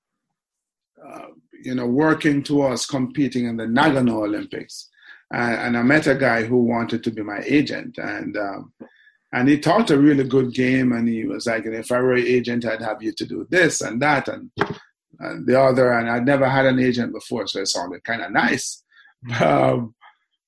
uh, 1.03 1.27
you 1.63 1.75
know, 1.75 1.85
working 1.85 2.43
towards 2.43 2.85
competing 2.85 3.45
in 3.45 3.57
the 3.57 3.65
Nagano 3.65 4.23
Olympics, 4.23 4.89
and, 5.31 5.55
and, 5.55 5.77
I 5.77 5.83
met 5.83 6.07
a 6.07 6.15
guy 6.15 6.43
who 6.43 6.63
wanted 6.63 7.03
to 7.03 7.11
be 7.11 7.23
my 7.23 7.41
agent, 7.45 7.97
and 7.97 8.35
um, 8.37 8.73
and 9.33 9.47
he 9.47 9.59
talked 9.59 9.91
a 9.91 9.97
really 9.97 10.23
good 10.23 10.53
game. 10.53 10.91
And 10.91 11.07
he 11.07 11.25
was 11.25 11.45
like 11.45 11.65
if 11.65 11.91
i 11.91 11.99
were 11.99 12.13
an 12.13 12.25
agent 12.25 12.65
i'd 12.65 12.81
have 12.81 13.01
you 13.01 13.13
to 13.13 13.25
do 13.25 13.47
this 13.49 13.81
and 13.81 14.01
that 14.01 14.27
and, 14.27 14.51
and 15.19 15.47
the 15.47 15.59
other. 15.59 15.91
And 15.93 16.09
i'd 16.09 16.25
never 16.25 16.47
had 16.47 16.65
an 16.65 16.79
agent 16.79 17.13
before 17.13 17.47
so 17.47 17.61
it 17.61 17.67
sounded 17.67 18.03
kind 18.03 18.21
of 18.21 18.31
nice. 18.31 18.83
Um, 19.39 19.93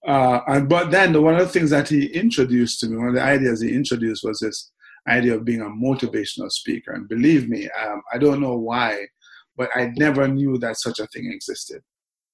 uh, 0.06 0.40
and, 0.48 0.68
but 0.68 0.90
then 0.90 1.14
the, 1.14 1.22
one 1.22 1.36
of 1.36 1.40
the 1.40 1.48
things 1.48 1.70
that 1.70 1.88
he 1.88 2.08
introduced 2.08 2.80
to 2.80 2.88
me 2.88 2.98
one 2.98 3.10
of 3.10 3.14
the 3.14 3.22
ideas 3.22 3.62
he 3.62 3.72
introduced 3.74 4.24
was 4.24 4.40
this 4.40 4.72
idea 5.08 5.36
of 5.36 5.46
being 5.46 5.62
a 5.62 5.66
motivational 5.66 6.52
speaker 6.52 6.92
and 6.92 7.10
believe 7.10 7.50
me 7.50 7.70
um, 7.82 8.02
i 8.14 8.18
don't 8.18 8.42
know 8.42 8.58
why 8.58 9.06
but 9.58 9.70
i 9.76 9.92
never 9.98 10.28
knew 10.28 10.58
that 10.58 10.80
such 10.80 11.00
a 11.00 11.08
thing 11.08 11.32
existed 11.32 11.82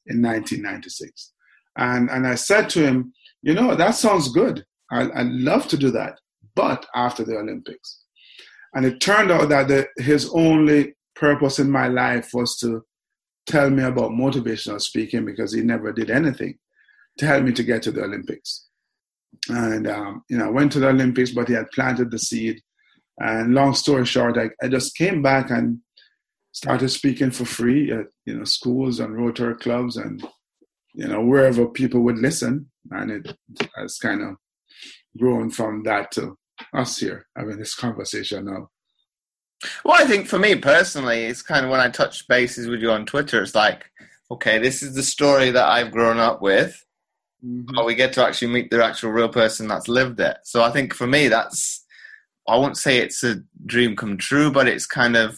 in 0.07 0.21
1996 0.21 1.33
and, 1.77 2.09
and 2.09 2.27
i 2.27 2.35
said 2.35 2.69
to 2.69 2.79
him 2.79 3.13
you 3.41 3.53
know 3.53 3.75
that 3.75 3.95
sounds 3.95 4.29
good 4.31 4.63
I, 4.91 5.09
I'd 5.13 5.27
love 5.27 5.67
to 5.69 5.77
do 5.77 5.91
that 5.91 6.19
but 6.59 6.85
after 6.93 7.23
the 7.23 7.37
Olympics. 7.37 8.03
And 8.75 8.85
it 8.85 8.99
turned 8.99 9.31
out 9.31 9.47
that 9.47 9.69
the, 9.69 9.87
his 9.97 10.29
only 10.33 10.93
purpose 11.15 11.57
in 11.57 11.71
my 11.71 11.87
life 11.87 12.31
was 12.33 12.57
to 12.57 12.83
tell 13.47 13.69
me 13.69 13.83
about 13.83 14.11
motivational 14.11 14.81
speaking 14.81 15.23
because 15.23 15.53
he 15.53 15.61
never 15.61 15.93
did 15.93 16.09
anything 16.11 16.57
to 17.17 17.25
help 17.25 17.43
me 17.45 17.53
to 17.53 17.63
get 17.63 17.81
to 17.83 17.91
the 17.91 18.03
Olympics. 18.03 18.67
And, 19.47 19.87
um, 19.87 20.23
you 20.29 20.37
know, 20.37 20.51
went 20.51 20.71
to 20.73 20.79
the 20.79 20.89
Olympics, 20.89 21.31
but 21.31 21.47
he 21.47 21.53
had 21.53 21.71
planted 21.71 22.11
the 22.11 22.19
seed. 22.19 22.61
And 23.19 23.53
long 23.53 23.73
story 23.73 24.05
short, 24.05 24.37
I, 24.37 24.49
I 24.61 24.67
just 24.67 24.95
came 24.95 25.21
back 25.21 25.49
and 25.49 25.79
started 26.51 26.89
speaking 26.89 27.31
for 27.31 27.45
free 27.45 27.91
at, 27.91 28.07
you 28.25 28.37
know, 28.37 28.43
schools 28.43 28.99
and 28.99 29.15
Rotary 29.15 29.55
clubs 29.55 29.97
and, 29.97 30.25
you 30.93 31.07
know, 31.07 31.21
wherever 31.21 31.67
people 31.67 32.01
would 32.01 32.17
listen. 32.17 32.69
And 32.91 33.11
it 33.11 33.37
has 33.75 33.97
kind 33.97 34.21
of 34.21 34.35
grown 35.17 35.49
from 35.49 35.83
that 35.83 36.11
to 36.11 36.37
us 36.73 36.97
here 36.97 37.27
having 37.35 37.57
this 37.57 37.75
conversation 37.75 38.45
now. 38.45 38.69
Well, 39.83 40.01
I 40.01 40.05
think 40.05 40.27
for 40.27 40.39
me 40.39 40.55
personally, 40.55 41.25
it's 41.25 41.41
kind 41.41 41.65
of 41.65 41.71
when 41.71 41.79
I 41.81 41.89
touch 41.89 42.27
bases 42.27 42.67
with 42.67 42.81
you 42.81 42.91
on 42.91 43.05
Twitter, 43.05 43.41
it's 43.41 43.55
like, 43.55 43.85
okay, 44.31 44.57
this 44.59 44.81
is 44.81 44.95
the 44.95 45.03
story 45.03 45.51
that 45.51 45.67
I've 45.67 45.91
grown 45.91 46.19
up 46.19 46.41
with. 46.41 46.85
Mm-hmm. 47.45 47.73
But 47.75 47.85
we 47.85 47.95
get 47.95 48.13
to 48.13 48.25
actually 48.25 48.51
meet 48.51 48.69
the 48.69 48.83
actual 48.83 49.11
real 49.11 49.29
person 49.29 49.67
that's 49.67 49.87
lived 49.87 50.19
it. 50.19 50.37
So 50.43 50.61
I 50.61 50.71
think 50.71 50.93
for 50.93 51.07
me, 51.07 51.27
that's 51.27 51.85
I 52.47 52.57
won't 52.57 52.77
say 52.77 52.97
it's 52.97 53.23
a 53.23 53.37
dream 53.65 53.95
come 53.95 54.17
true, 54.17 54.51
but 54.51 54.67
it's 54.67 54.85
kind 54.85 55.15
of 55.15 55.37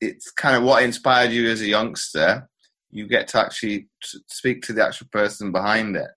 it's 0.00 0.30
kind 0.30 0.56
of 0.56 0.62
what 0.62 0.82
inspired 0.82 1.32
you 1.32 1.48
as 1.50 1.60
a 1.60 1.66
youngster. 1.66 2.48
You 2.90 3.06
get 3.06 3.28
to 3.28 3.40
actually 3.40 3.88
speak 4.28 4.62
to 4.62 4.72
the 4.72 4.84
actual 4.84 5.08
person 5.10 5.52
behind 5.52 5.96
it. 5.96 6.10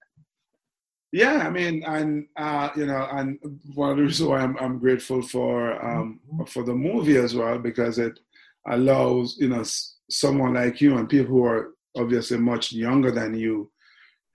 Yeah, 1.11 1.47
I 1.47 1.49
mean, 1.49 1.83
and 1.85 2.27
uh, 2.37 2.69
you 2.75 2.87
know, 2.87 3.07
and 3.11 3.39
one 3.73 3.91
of 3.91 3.97
the 3.97 4.03
reasons 4.03 4.27
why 4.29 4.39
I'm, 4.39 4.57
I'm 4.57 4.79
grateful 4.79 5.21
for 5.21 5.83
um, 5.83 6.19
for 6.47 6.63
the 6.63 6.73
movie 6.73 7.17
as 7.17 7.33
well 7.33 7.57
because 7.57 7.99
it 7.99 8.19
allows 8.67 9.37
you 9.39 9.49
know 9.49 9.63
someone 10.09 10.55
like 10.55 10.81
you 10.81 10.97
and 10.97 11.07
people 11.07 11.33
who 11.33 11.45
are 11.45 11.71
obviously 11.95 12.37
much 12.37 12.73
younger 12.73 13.11
than 13.11 13.33
you 13.33 13.71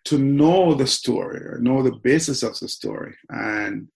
to 0.05 0.19
know 0.19 0.75
the 0.75 0.87
story 0.87 1.41
or 1.41 1.59
know 1.61 1.83
the 1.83 1.93
basis 1.93 2.43
of 2.43 2.59
the 2.59 2.69
story, 2.69 3.15
and 3.29 3.89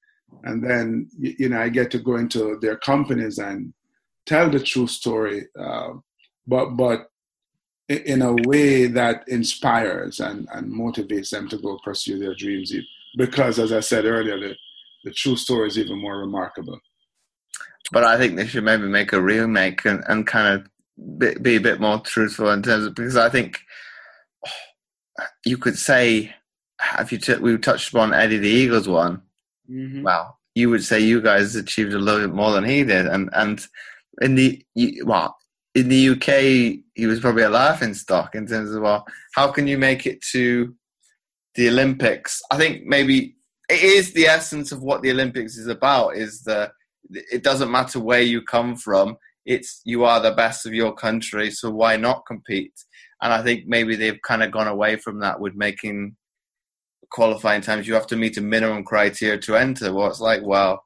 and 0.44 0.62
then 0.64 1.08
you 1.18 1.48
know 1.48 1.60
I 1.60 1.68
get 1.68 1.90
to 1.92 1.98
go 1.98 2.16
into 2.16 2.58
their 2.60 2.76
companies 2.76 3.38
and 3.38 3.72
tell 4.26 4.50
the 4.50 4.60
true 4.60 4.86
story, 4.86 5.46
uh, 5.58 5.94
but 6.46 6.70
but 6.70 7.08
in 7.88 8.22
a 8.22 8.34
way 8.46 8.86
that 8.86 9.24
inspires 9.28 10.20
and, 10.20 10.48
and 10.52 10.72
motivates 10.72 11.30
them 11.30 11.48
to 11.48 11.58
go 11.58 11.78
pursue 11.84 12.18
their 12.18 12.34
dreams. 12.34 12.72
Because, 13.16 13.58
as 13.58 13.72
I 13.72 13.80
said 13.80 14.06
earlier, 14.06 14.38
the, 14.38 14.54
the 15.04 15.10
true 15.10 15.36
story 15.36 15.68
is 15.68 15.78
even 15.78 16.00
more 16.00 16.18
remarkable. 16.18 16.80
But 17.92 18.04
I 18.04 18.16
think 18.16 18.36
they 18.36 18.46
should 18.46 18.64
maybe 18.64 18.84
make 18.84 19.12
a 19.12 19.20
remake 19.20 19.84
and, 19.84 20.02
and 20.08 20.26
kind 20.26 20.54
of 20.54 21.18
be, 21.18 21.34
be 21.34 21.56
a 21.56 21.60
bit 21.60 21.80
more 21.80 22.00
truthful 22.00 22.50
in 22.50 22.62
terms 22.62 22.86
of 22.86 22.94
because 22.94 23.16
I 23.16 23.28
think 23.28 23.60
you 25.44 25.58
could 25.58 25.78
say, 25.78 26.34
if 26.98 27.12
you 27.12 27.18
t- 27.18 27.36
we 27.36 27.56
touched 27.58 27.90
upon 27.90 28.14
Eddie 28.14 28.38
the 28.38 28.48
Eagles 28.48 28.88
one, 28.88 29.22
mm-hmm. 29.70 30.02
well, 30.02 30.38
you 30.54 30.70
would 30.70 30.84
say 30.84 31.00
you 31.00 31.20
guys 31.20 31.56
achieved 31.56 31.92
a 31.92 31.98
little 31.98 32.26
bit 32.26 32.34
more 32.34 32.52
than 32.52 32.64
he 32.64 32.84
did, 32.84 33.06
and 33.06 33.30
and 33.32 33.66
in 34.20 34.34
the 34.34 34.64
well, 35.04 35.36
in 35.74 35.88
the 35.88 36.10
UK, 36.10 36.82
he 36.94 37.06
was 37.06 37.20
probably 37.20 37.42
a 37.42 37.50
laughing 37.50 37.94
stock 37.94 38.34
in 38.34 38.46
terms 38.46 38.70
of 38.72 38.82
well, 38.82 39.04
how 39.34 39.50
can 39.50 39.66
you 39.66 39.78
make 39.78 40.06
it 40.06 40.22
to 40.32 40.74
the 41.54 41.68
Olympics? 41.68 42.40
I 42.50 42.56
think 42.56 42.84
maybe 42.84 43.36
it 43.68 43.82
is 43.82 44.12
the 44.12 44.26
essence 44.26 44.72
of 44.72 44.82
what 44.82 45.02
the 45.02 45.10
Olympics 45.10 45.56
is 45.56 45.66
about. 45.66 46.16
Is 46.16 46.42
the 46.42 46.70
it 47.10 47.42
doesn't 47.42 47.70
matter 47.70 48.00
where 48.00 48.22
you 48.22 48.42
come 48.42 48.76
from. 48.76 49.16
It's 49.44 49.80
you 49.84 50.04
are 50.04 50.20
the 50.20 50.32
best 50.32 50.66
of 50.66 50.72
your 50.72 50.94
country, 50.94 51.50
so 51.50 51.70
why 51.70 51.96
not 51.96 52.26
compete? 52.26 52.72
And 53.24 53.32
I 53.32 53.42
think 53.42 53.66
maybe 53.66 53.96
they've 53.96 54.20
kind 54.20 54.42
of 54.42 54.52
gone 54.52 54.68
away 54.68 54.96
from 54.96 55.20
that 55.20 55.40
with 55.40 55.54
making 55.54 56.14
qualifying 57.10 57.62
times. 57.62 57.88
You 57.88 57.94
have 57.94 58.06
to 58.08 58.16
meet 58.16 58.36
a 58.36 58.42
minimum 58.42 58.84
criteria 58.84 59.38
to 59.38 59.56
enter. 59.56 59.94
Well, 59.94 60.08
it's 60.08 60.20
like, 60.20 60.42
well, 60.44 60.84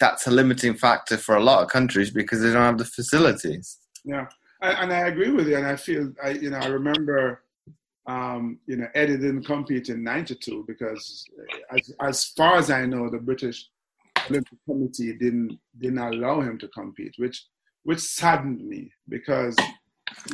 that's 0.00 0.26
a 0.26 0.30
limiting 0.30 0.74
factor 0.74 1.18
for 1.18 1.36
a 1.36 1.42
lot 1.42 1.62
of 1.62 1.68
countries 1.68 2.10
because 2.10 2.40
they 2.40 2.52
don't 2.52 2.62
have 2.62 2.78
the 2.78 2.86
facilities. 2.86 3.78
Yeah, 4.02 4.26
and 4.62 4.90
I 4.90 5.08
agree 5.08 5.30
with 5.30 5.46
you. 5.46 5.58
And 5.58 5.66
I 5.66 5.76
feel, 5.76 6.10
I 6.24 6.30
you 6.30 6.48
know, 6.48 6.58
I 6.58 6.68
remember, 6.68 7.42
um, 8.06 8.58
you 8.66 8.76
know, 8.78 8.88
Eddie 8.94 9.18
didn't 9.18 9.44
compete 9.44 9.90
in 9.90 10.02
'92 10.02 10.64
because, 10.66 11.22
as, 11.70 11.92
as 12.00 12.24
far 12.36 12.56
as 12.56 12.70
I 12.70 12.86
know, 12.86 13.10
the 13.10 13.18
British 13.18 13.68
Olympic 14.30 14.58
Committee 14.64 15.12
didn't 15.18 15.58
didn't 15.78 15.98
allow 15.98 16.40
him 16.40 16.58
to 16.60 16.68
compete, 16.68 17.14
which 17.18 17.44
which 17.82 18.00
saddened 18.00 18.66
me 18.66 18.90
because 19.08 19.54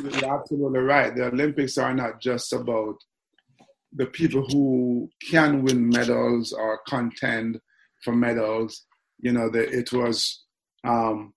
you're 0.01 0.33
absolutely 0.33 0.79
right. 0.79 1.15
The 1.15 1.25
Olympics 1.25 1.77
are 1.77 1.93
not 1.93 2.21
just 2.21 2.53
about 2.53 2.95
the 3.91 4.05
people 4.07 4.45
who 4.49 5.09
can 5.29 5.63
win 5.63 5.87
medals 5.89 6.51
or 6.51 6.79
contend 6.87 7.59
for 8.03 8.15
medals 8.15 8.85
you 9.23 9.31
know, 9.31 9.49
the, 9.49 9.61
it 9.61 9.91
was 9.93 10.43
um, 10.83 11.33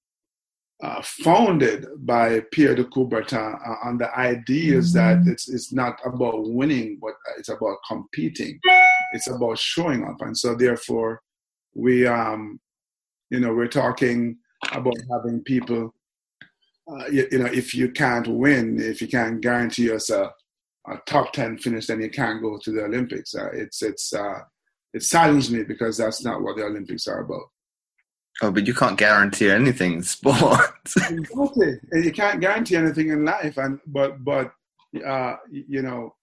uh, 0.83 1.01
founded 1.03 1.87
by 1.99 2.41
Pierre 2.53 2.75
de 2.75 2.85
Coubertin 2.85 3.55
uh, 3.55 3.89
on 3.89 3.97
the 3.97 4.15
ideas 4.19 4.93
mm-hmm. 4.93 5.25
that 5.25 5.31
it's, 5.31 5.49
it's 5.49 5.73
not 5.73 5.99
about 6.05 6.51
winning, 6.51 6.99
but 7.01 7.15
it's 7.39 7.49
about 7.49 7.77
competing. 7.89 8.59
It's 9.13 9.29
about 9.29 9.59
showing 9.59 10.05
up. 10.05 10.21
And 10.21 10.37
so 10.37 10.57
therefore, 10.57 11.23
we, 11.75 12.07
um, 12.09 12.61
you 13.31 13.39
know, 13.39 13.55
we're 13.55 13.69
talking 13.69 14.37
about 14.73 14.97
having 15.13 15.43
people 15.45 15.95
uh, 16.89 17.07
you, 17.07 17.27
you, 17.33 17.39
know, 17.39 17.47
if 17.47 17.75
you 17.75 17.91
can't 17.91 18.29
win, 18.29 18.81
if 18.81 19.01
you 19.01 19.09
can't 19.09 19.41
guarantee 19.41 19.85
yourself 19.85 20.33
a 20.89 20.97
top 21.07 21.33
ten 21.33 21.59
finish, 21.59 21.87
then 21.87 22.01
you 22.01 22.11
can't 22.11 22.41
go 22.41 22.59
to 22.59 22.71
the 22.71 22.85
Olympics. 22.85 23.35
Uh, 23.35 23.51
it's 23.53 23.83
it's 23.83 24.13
uh, 24.13 24.41
it 24.95 25.03
saddens 25.03 25.51
me 25.51 25.65
because 25.65 25.97
that's 25.97 26.25
not 26.25 26.43
what 26.43 26.57
the 26.57 26.65
Olympics 26.65 27.07
are 27.09 27.21
about. 27.21 27.51
Oh, 28.43 28.51
but 28.51 28.67
you 28.67 28.75
can't 28.75 28.99
guarantee 28.99 29.51
anything 29.51 29.95
in 29.95 30.03
sports. 30.03 30.97
exactly, 31.11 31.81
you 31.93 32.13
can't 32.13 32.41
guarantee 32.41 32.77
anything 32.77 33.09
in 33.09 33.25
life, 33.25 33.57
and 33.57 33.81
but 33.87 34.23
but 34.23 34.53
uh, 35.05 35.37
you 35.51 35.83
know, 35.83 36.15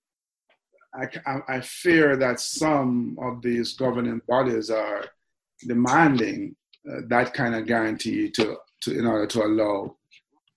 I, 0.96 1.42
I 1.48 1.62
fear 1.62 2.16
that 2.18 2.40
some 2.40 3.18
of 3.22 3.42
these 3.42 3.74
governing 3.74 4.22
bodies 4.28 4.70
are 4.70 5.06
demanding 5.68 6.56
uh, 6.90 7.02
that 7.08 7.34
kind 7.34 7.56
of 7.56 7.66
guarantee 7.66 8.30
to, 8.32 8.58
to 8.82 8.98
in 8.98 9.06
order 9.06 9.26
to 9.28 9.44
allow 9.44 9.96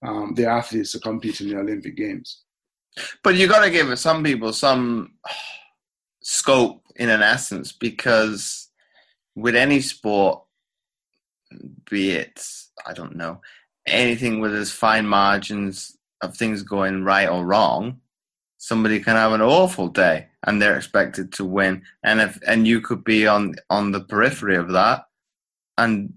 um, 0.04 0.35
the 0.35 0.46
athletes 0.46 0.92
to 0.92 1.00
compete 1.00 1.40
in 1.40 1.48
the 1.48 1.59
Olympic 1.59 1.96
Games. 1.96 2.42
But 3.22 3.35
you 3.35 3.46
got 3.46 3.64
to 3.64 3.70
give 3.70 3.98
some 3.98 4.24
people 4.24 4.52
some 4.52 5.14
scope 6.22 6.82
in 6.96 7.09
an 7.11 7.22
essence 7.22 7.72
because 7.72 8.68
with 9.35 9.54
any 9.54 9.80
sport, 9.80 10.42
be 11.88 12.11
it 12.11 12.44
I 12.87 12.92
don't 12.92 13.16
know 13.16 13.40
anything 13.87 14.40
with 14.40 14.54
as 14.54 14.72
fine 14.72 15.06
margins 15.06 15.96
of 16.20 16.37
things 16.37 16.62
going 16.62 17.04
right 17.04 17.28
or 17.28 17.46
wrong, 17.46 18.00
somebody 18.59 19.00
can 19.00 19.16
have 19.16 19.32
an 19.32 19.42
awful 19.42 19.88
day 19.88 20.26
and 20.44 20.61
they're 20.61 20.76
expected 20.76 21.32
to 21.32 21.44
win 21.44 21.82
and 22.02 22.20
if 22.20 22.38
and 22.46 22.66
you 22.66 22.80
could 22.80 23.04
be 23.04 23.26
on 23.26 23.54
on 23.70 23.92
the 23.92 24.00
periphery 24.00 24.56
of 24.56 24.72
that 24.72 25.04
and 25.78 26.12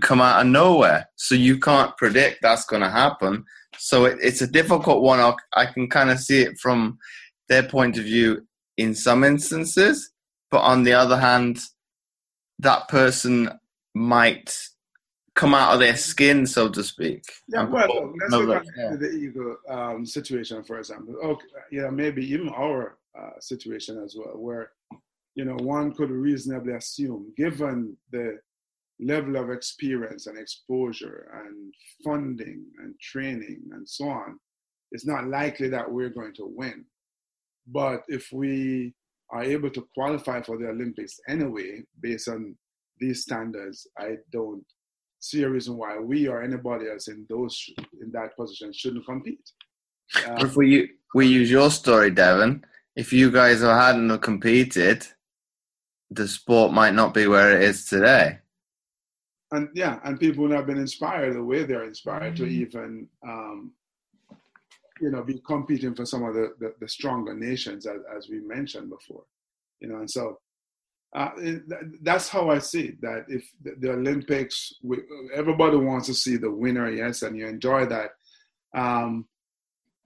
come 0.00 0.20
out 0.20 0.40
of 0.40 0.46
nowhere 0.46 1.08
so 1.16 1.34
you 1.34 1.58
can't 1.58 1.96
predict 1.96 2.38
that's 2.42 2.64
going 2.64 2.82
to 2.82 2.90
happen 2.90 3.44
so 3.78 4.04
it, 4.04 4.18
it's 4.20 4.42
a 4.42 4.46
difficult 4.46 5.02
one 5.02 5.20
I'll, 5.20 5.36
i 5.54 5.66
can 5.66 5.88
kind 5.88 6.10
of 6.10 6.18
see 6.18 6.42
it 6.42 6.58
from 6.58 6.98
their 7.48 7.62
point 7.62 7.98
of 7.98 8.04
view 8.04 8.46
in 8.76 8.94
some 8.94 9.24
instances 9.24 10.12
but 10.50 10.60
on 10.60 10.84
the 10.84 10.92
other 10.92 11.18
hand 11.18 11.60
that 12.58 12.88
person 12.88 13.50
might 13.94 14.54
come 15.34 15.54
out 15.54 15.72
of 15.72 15.80
their 15.80 15.96
skin, 15.96 16.46
so 16.46 16.68
to 16.68 16.82
speak. 16.82 17.24
Yeah, 17.48 17.64
well, 17.64 18.12
let's 18.20 18.32
look 18.32 18.56
at 18.56 18.66
yeah. 18.76 18.96
the 18.96 19.10
Eagle 19.10 19.56
um, 19.68 20.04
situation, 20.04 20.62
for 20.62 20.78
example. 20.78 21.16
Okay, 21.22 21.46
know, 21.72 21.90
maybe 21.90 22.24
even 22.30 22.50
our 22.50 22.98
uh, 23.18 23.38
situation 23.40 24.02
as 24.04 24.14
well, 24.16 24.36
where 24.36 24.72
you 25.34 25.44
know 25.44 25.56
one 25.56 25.92
could 25.92 26.10
reasonably 26.10 26.74
assume, 26.74 27.32
given 27.36 27.96
the 28.10 28.38
level 29.00 29.36
of 29.36 29.50
experience 29.50 30.26
and 30.26 30.38
exposure 30.38 31.30
and 31.44 31.72
funding 32.04 32.64
and 32.78 32.94
training 33.00 33.62
and 33.72 33.88
so 33.88 34.08
on, 34.08 34.38
it's 34.92 35.06
not 35.06 35.26
likely 35.26 35.68
that 35.68 35.90
we're 35.90 36.10
going 36.10 36.34
to 36.34 36.46
win. 36.46 36.84
But 37.66 38.02
if 38.08 38.28
we 38.32 38.94
are 39.30 39.42
able 39.42 39.70
to 39.70 39.86
qualify 39.94 40.42
for 40.42 40.58
the 40.58 40.68
Olympics 40.68 41.20
anyway, 41.28 41.82
based 42.00 42.28
on 42.28 42.56
these 42.98 43.22
standards, 43.22 43.86
I 43.98 44.16
don't 44.32 44.64
see 45.20 45.42
a 45.42 45.48
reason 45.48 45.76
why 45.76 45.98
we 45.98 46.26
or 46.28 46.42
anybody 46.42 46.88
else 46.90 47.08
in 47.08 47.26
those 47.28 47.62
in 48.00 48.10
that 48.12 48.36
position 48.36 48.72
shouldn't 48.72 49.06
compete. 49.06 49.50
Um, 50.26 50.38
if 50.38 50.56
we 50.56 50.90
we 51.14 51.26
use 51.26 51.50
your 51.50 51.70
story, 51.70 52.10
Devon, 52.10 52.64
if 52.96 53.12
you 53.12 53.30
guys 53.30 53.60
hadn't 53.60 54.18
competed, 54.20 55.06
the 56.10 56.26
sport 56.26 56.72
might 56.72 56.94
not 56.94 57.14
be 57.14 57.26
where 57.26 57.56
it 57.56 57.62
is 57.62 57.86
today. 57.86 58.38
And 59.52 59.68
yeah, 59.74 59.98
and 60.04 60.20
people 60.20 60.44
would 60.44 60.52
have 60.52 60.66
been 60.66 60.78
inspired 60.78 61.34
the 61.34 61.42
way 61.42 61.64
they're 61.64 61.84
inspired 61.84 62.34
mm-hmm. 62.34 62.44
to 62.44 62.50
even, 62.50 63.08
um, 63.26 63.72
you 65.00 65.10
know, 65.10 65.22
be 65.22 65.40
competing 65.46 65.94
for 65.94 66.04
some 66.04 66.22
of 66.24 66.34
the, 66.34 66.54
the, 66.60 66.74
the 66.80 66.88
stronger 66.88 67.34
nations, 67.34 67.86
as, 67.86 67.98
as 68.16 68.28
we 68.28 68.40
mentioned 68.40 68.90
before. 68.90 69.24
You 69.80 69.88
know, 69.88 69.96
and 69.96 70.10
so 70.10 70.38
uh, 71.16 71.30
that's 72.02 72.28
how 72.28 72.50
I 72.50 72.58
see 72.58 72.88
it. 72.88 73.00
That 73.00 73.24
if 73.28 73.44
the, 73.62 73.74
the 73.78 73.92
Olympics, 73.92 74.74
we, 74.82 74.98
everybody 75.34 75.76
wants 75.76 76.06
to 76.06 76.14
see 76.14 76.36
the 76.36 76.50
winner, 76.50 76.88
yes, 76.88 77.22
and 77.22 77.36
you 77.36 77.46
enjoy 77.46 77.86
that. 77.86 78.10
Um, 78.74 79.26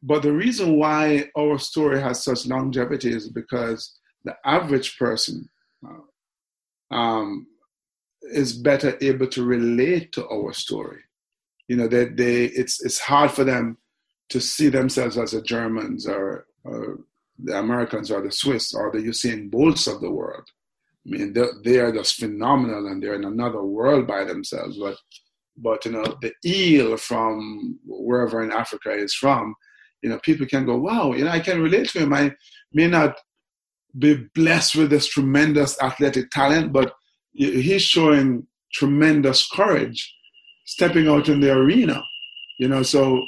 but 0.03 0.23
the 0.23 0.33
reason 0.33 0.79
why 0.79 1.31
our 1.37 1.59
story 1.59 2.01
has 2.01 2.25
such 2.25 2.47
longevity 2.47 3.13
is 3.13 3.29
because 3.29 3.99
the 4.25 4.35
average 4.45 4.99
person 4.99 5.49
uh, 5.87 6.95
um, 6.95 7.47
is 8.33 8.53
better 8.53 8.97
able 9.01 9.27
to 9.29 9.45
relate 9.45 10.13
to 10.13 10.27
our 10.29 10.53
story. 10.53 11.01
You 11.69 11.77
know, 11.77 11.89
that 11.89 12.17
they, 12.17 12.25
they 12.25 12.45
it's 12.47 12.85
it's 12.85 12.99
hard 12.99 13.31
for 13.31 13.45
them 13.45 13.79
to 14.31 14.41
see 14.41 14.69
themselves 14.69 15.19
as 15.19 15.33
the 15.33 15.43
Germans 15.43 16.07
or, 16.07 16.47
or 16.65 17.01
the 17.39 17.59
Americans 17.59 18.11
or 18.11 18.23
the 18.23 18.33
Swiss 18.33 18.75
or 18.75 18.91
the 18.91 18.99
Usain 18.99 19.51
Bolts 19.51 19.87
of 19.87 20.01
the 20.01 20.11
world 20.11 20.49
I 21.07 21.11
mean, 21.11 21.35
they 21.65 21.79
are 21.79 21.93
just 21.93 22.17
phenomenal 22.17 22.87
and 22.87 23.03
they're 23.03 23.15
in 23.15 23.25
another 23.25 23.63
world 23.63 24.07
by 24.07 24.25
themselves. 24.25 24.79
But, 24.79 24.97
but 25.57 25.85
you 25.85 25.93
know, 25.93 26.17
the 26.23 26.33
eel 26.47 26.97
from 26.97 27.79
wherever 27.85 28.43
in 28.43 28.51
Africa 28.51 28.93
is 28.93 29.15
from, 29.15 29.55
you 30.03 30.09
know, 30.09 30.19
people 30.21 30.47
can 30.47 30.65
go, 30.65 30.77
wow, 30.77 31.13
you 31.13 31.25
know, 31.25 31.31
I 31.31 31.41
can 31.41 31.61
relate 31.61 31.89
to 31.91 32.01
him. 32.01 32.15
I 32.15 32.35
may 32.73 32.87
not 32.87 33.17
be 33.99 34.27
blessed 34.35 34.77
with 34.77 34.91
this 34.91 35.07
tremendous 35.07 35.81
athletic 35.83 36.31
talent, 36.31 36.73
but 36.73 36.95
he's 37.35 37.83
showing 37.83 38.47
tremendous 38.73 39.49
courage 39.49 40.15
stepping 40.67 41.09
out 41.09 41.29
in 41.29 41.41
the 41.41 41.53
arena. 41.53 42.03
You 42.59 42.69
know, 42.69 42.83
so 42.83 43.21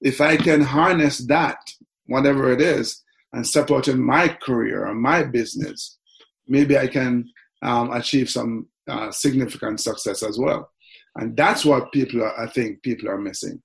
if 0.00 0.20
I 0.20 0.36
can 0.36 0.60
harness 0.60 1.18
that, 1.28 1.58
whatever 2.06 2.52
it 2.52 2.60
is, 2.60 3.02
and 3.32 3.46
step 3.46 3.70
out 3.70 3.88
in 3.88 4.02
my 4.02 4.28
career 4.28 4.86
or 4.86 4.94
my 4.94 5.22
business, 5.22 5.98
maybe 6.46 6.76
I 6.76 6.86
can 6.86 7.24
um, 7.62 7.92
achieve 7.92 8.28
some 8.28 8.68
uh, 8.88 9.10
significant 9.10 9.80
success 9.80 10.22
as 10.22 10.38
well. 10.38 10.70
And 11.16 11.36
that's 11.36 11.64
what 11.64 11.92
people 11.92 12.22
are, 12.22 12.40
I 12.40 12.48
think 12.50 12.82
people 12.82 13.08
are 13.08 13.18
missing. 13.18 13.62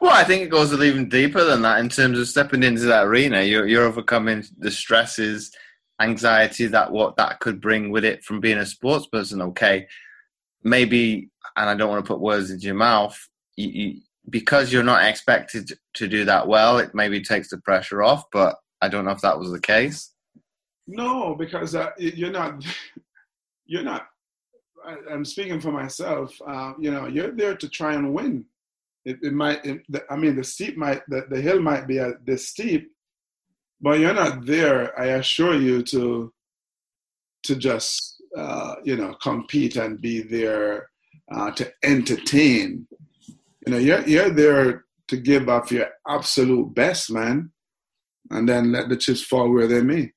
Well, 0.00 0.12
I 0.12 0.24
think 0.24 0.42
it 0.42 0.50
goes 0.50 0.72
even 0.72 1.08
deeper 1.08 1.42
than 1.42 1.62
that 1.62 1.80
in 1.80 1.88
terms 1.88 2.18
of 2.18 2.28
stepping 2.28 2.62
into 2.62 2.82
that 2.82 3.06
arena. 3.06 3.42
You're, 3.42 3.66
you're 3.66 3.84
overcoming 3.84 4.44
the 4.58 4.70
stresses, 4.70 5.50
anxiety 6.00 6.66
that 6.66 6.90
what 6.90 7.16
that 7.16 7.40
could 7.40 7.60
bring 7.60 7.90
with 7.90 8.04
it 8.04 8.24
from 8.24 8.40
being 8.40 8.58
a 8.58 8.66
sports 8.66 9.06
person. 9.06 9.42
Okay, 9.42 9.86
maybe, 10.62 11.30
and 11.56 11.68
I 11.68 11.74
don't 11.74 11.90
want 11.90 12.04
to 12.04 12.08
put 12.08 12.20
words 12.20 12.50
into 12.50 12.66
your 12.66 12.74
mouth. 12.74 13.16
You, 13.56 13.68
you, 13.68 14.00
because 14.28 14.72
you're 14.72 14.82
not 14.82 15.04
expected 15.04 15.72
to 15.94 16.08
do 16.08 16.24
that 16.24 16.46
well, 16.46 16.78
it 16.78 16.94
maybe 16.94 17.22
takes 17.22 17.50
the 17.50 17.58
pressure 17.58 18.02
off. 18.02 18.24
But 18.32 18.56
I 18.80 18.88
don't 18.88 19.04
know 19.04 19.10
if 19.10 19.20
that 19.20 19.38
was 19.38 19.50
the 19.50 19.60
case. 19.60 20.12
No, 20.86 21.34
because 21.34 21.74
uh, 21.74 21.90
you're 21.98 22.32
not. 22.32 22.64
You're 23.66 23.84
not. 23.84 24.08
I, 24.84 24.96
am 25.12 25.24
speaking 25.24 25.60
for 25.60 25.70
myself. 25.70 26.36
Uh, 26.44 26.72
you 26.76 26.90
know, 26.90 27.06
you're 27.06 27.30
there 27.30 27.56
to 27.56 27.68
try 27.68 27.94
and 27.94 28.12
win. 28.12 28.44
It, 29.04 29.18
it 29.22 29.32
might. 29.32 29.64
It, 29.64 29.82
I 30.10 30.16
mean, 30.16 30.34
the 30.34 30.42
steep 30.42 30.76
might. 30.76 31.02
The, 31.06 31.26
the 31.30 31.40
hill 31.40 31.60
might 31.60 31.86
be 31.86 31.98
a, 31.98 32.14
this 32.26 32.48
steep, 32.48 32.90
but 33.80 33.98
you're 33.98 34.14
not 34.14 34.44
there. 34.44 34.98
I 34.98 35.06
assure 35.06 35.54
you 35.54 35.82
to. 35.84 36.32
To 37.44 37.56
just 37.56 38.20
uh, 38.36 38.76
you 38.84 38.96
know 38.96 39.14
compete 39.14 39.76
and 39.76 40.00
be 40.00 40.20
there 40.22 40.90
uh, 41.34 41.50
to 41.52 41.72
entertain. 41.82 42.86
You 43.66 43.72
know, 43.72 43.78
you're 43.78 44.06
you're 44.06 44.30
there 44.30 44.84
to 45.08 45.16
give 45.16 45.48
up 45.48 45.70
your 45.70 45.88
absolute 46.08 46.74
best, 46.74 47.10
man, 47.10 47.50
and 48.30 48.48
then 48.48 48.72
let 48.72 48.88
the 48.88 48.96
chips 48.96 49.22
fall 49.22 49.50
where 49.52 49.66
they 49.66 49.82
may. 49.82 50.12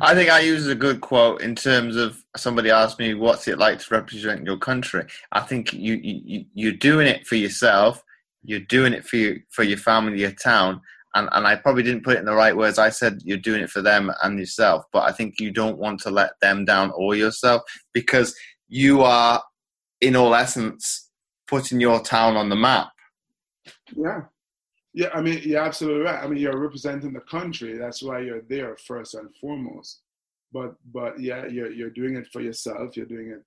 I 0.00 0.14
think 0.14 0.30
I 0.30 0.40
use 0.40 0.66
a 0.66 0.74
good 0.74 1.02
quote 1.02 1.42
in 1.42 1.54
terms 1.54 1.96
of 1.96 2.22
somebody 2.36 2.70
asked 2.70 2.98
me, 2.98 3.14
"What's 3.14 3.46
it 3.46 3.58
like 3.58 3.78
to 3.80 3.94
represent 3.94 4.46
your 4.46 4.56
country?" 4.56 5.04
I 5.32 5.40
think 5.40 5.72
you, 5.72 5.94
you 6.02 6.44
you're 6.54 6.72
doing 6.72 7.06
it 7.06 7.26
for 7.26 7.36
yourself. 7.36 8.02
You're 8.42 8.60
doing 8.60 8.92
it 8.92 9.04
for 9.04 9.16
you, 9.16 9.40
for 9.50 9.64
your 9.64 9.78
family, 9.78 10.20
your 10.20 10.30
town, 10.30 10.80
and 11.16 11.28
and 11.32 11.46
I 11.46 11.56
probably 11.56 11.82
didn't 11.82 12.04
put 12.04 12.16
it 12.16 12.20
in 12.20 12.26
the 12.26 12.34
right 12.34 12.56
words. 12.56 12.78
I 12.78 12.90
said 12.90 13.20
you're 13.24 13.38
doing 13.38 13.62
it 13.62 13.70
for 13.70 13.82
them 13.82 14.12
and 14.22 14.38
yourself, 14.38 14.84
but 14.92 15.02
I 15.02 15.12
think 15.12 15.40
you 15.40 15.50
don't 15.50 15.78
want 15.78 16.00
to 16.00 16.10
let 16.10 16.32
them 16.40 16.64
down 16.64 16.92
or 16.94 17.14
yourself 17.14 17.62
because 17.92 18.36
you 18.68 19.02
are, 19.02 19.42
in 20.00 20.16
all 20.16 20.34
essence, 20.34 21.10
putting 21.46 21.80
your 21.80 22.00
town 22.00 22.36
on 22.36 22.48
the 22.48 22.56
map. 22.56 22.88
Yeah, 23.96 24.22
yeah, 24.96 25.10
I 25.12 25.20
mean, 25.20 25.40
you're 25.42 25.60
absolutely 25.60 26.02
right. 26.02 26.22
I 26.22 26.26
mean, 26.26 26.38
you're 26.38 26.58
representing 26.58 27.12
the 27.12 27.20
country. 27.20 27.76
That's 27.76 28.02
why 28.02 28.20
you're 28.20 28.42
there 28.48 28.76
first 28.86 29.14
and 29.14 29.28
foremost. 29.40 30.00
But 30.52 30.74
but 30.92 31.20
yeah, 31.20 31.46
you're 31.46 31.70
you're 31.70 31.90
doing 31.90 32.16
it 32.16 32.26
for 32.32 32.40
yourself. 32.40 32.96
You're 32.96 33.06
doing 33.06 33.28
it 33.28 33.42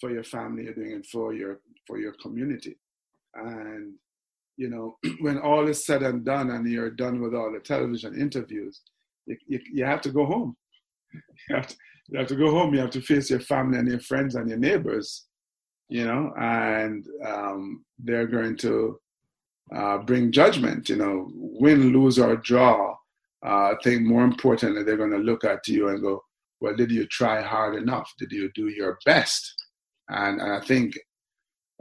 for 0.00 0.10
your 0.10 0.24
family. 0.24 0.64
You're 0.64 0.74
doing 0.74 0.92
it 0.92 1.06
for 1.06 1.32
your 1.32 1.60
for 1.86 1.98
your 1.98 2.12
community. 2.22 2.76
And 3.34 3.94
you 4.62 4.70
know, 4.70 4.96
when 5.20 5.38
all 5.38 5.68
is 5.68 5.84
said 5.84 6.02
and 6.02 6.24
done, 6.24 6.50
and 6.50 6.68
you're 6.68 6.90
done 6.90 7.20
with 7.20 7.34
all 7.34 7.52
the 7.52 7.60
television 7.60 8.18
interviews, 8.18 8.80
you 9.26 9.36
you, 9.46 9.60
you 9.76 9.84
have 9.84 10.02
to 10.02 10.12
go 10.18 10.24
home. 10.24 10.56
You 11.48 11.56
have 11.56 11.66
to, 11.66 11.76
you 12.08 12.18
have 12.20 12.28
to 12.28 12.36
go 12.36 12.50
home. 12.50 12.72
You 12.72 12.80
have 12.80 12.96
to 12.96 13.00
face 13.00 13.28
your 13.30 13.40
family 13.40 13.78
and 13.78 13.88
your 13.88 14.00
friends 14.00 14.34
and 14.36 14.48
your 14.48 14.58
neighbors. 14.58 15.26
You 15.88 16.04
know, 16.06 16.32
and 16.38 17.04
um, 17.26 17.84
they're 17.98 18.30
going 18.36 18.56
to 18.58 18.98
uh, 19.74 19.98
bring 19.98 20.32
judgment. 20.32 20.88
You 20.88 20.96
know, 21.02 21.30
win, 21.34 21.92
lose, 21.92 22.18
or 22.18 22.36
draw. 22.36 22.92
Uh, 23.44 23.72
I 23.72 23.74
think 23.82 24.02
more 24.02 24.24
importantly, 24.24 24.82
they're 24.84 25.04
going 25.04 25.18
to 25.18 25.28
look 25.30 25.44
at 25.44 25.66
you 25.68 25.88
and 25.88 26.00
go, 26.00 26.22
"Well, 26.60 26.76
did 26.76 26.90
you 26.92 27.04
try 27.06 27.42
hard 27.42 27.74
enough? 27.74 28.08
Did 28.18 28.30
you 28.32 28.50
do 28.54 28.68
your 28.68 28.98
best?" 29.04 29.42
And, 30.08 30.40
and 30.40 30.52
I 30.52 30.60
think 30.60 30.94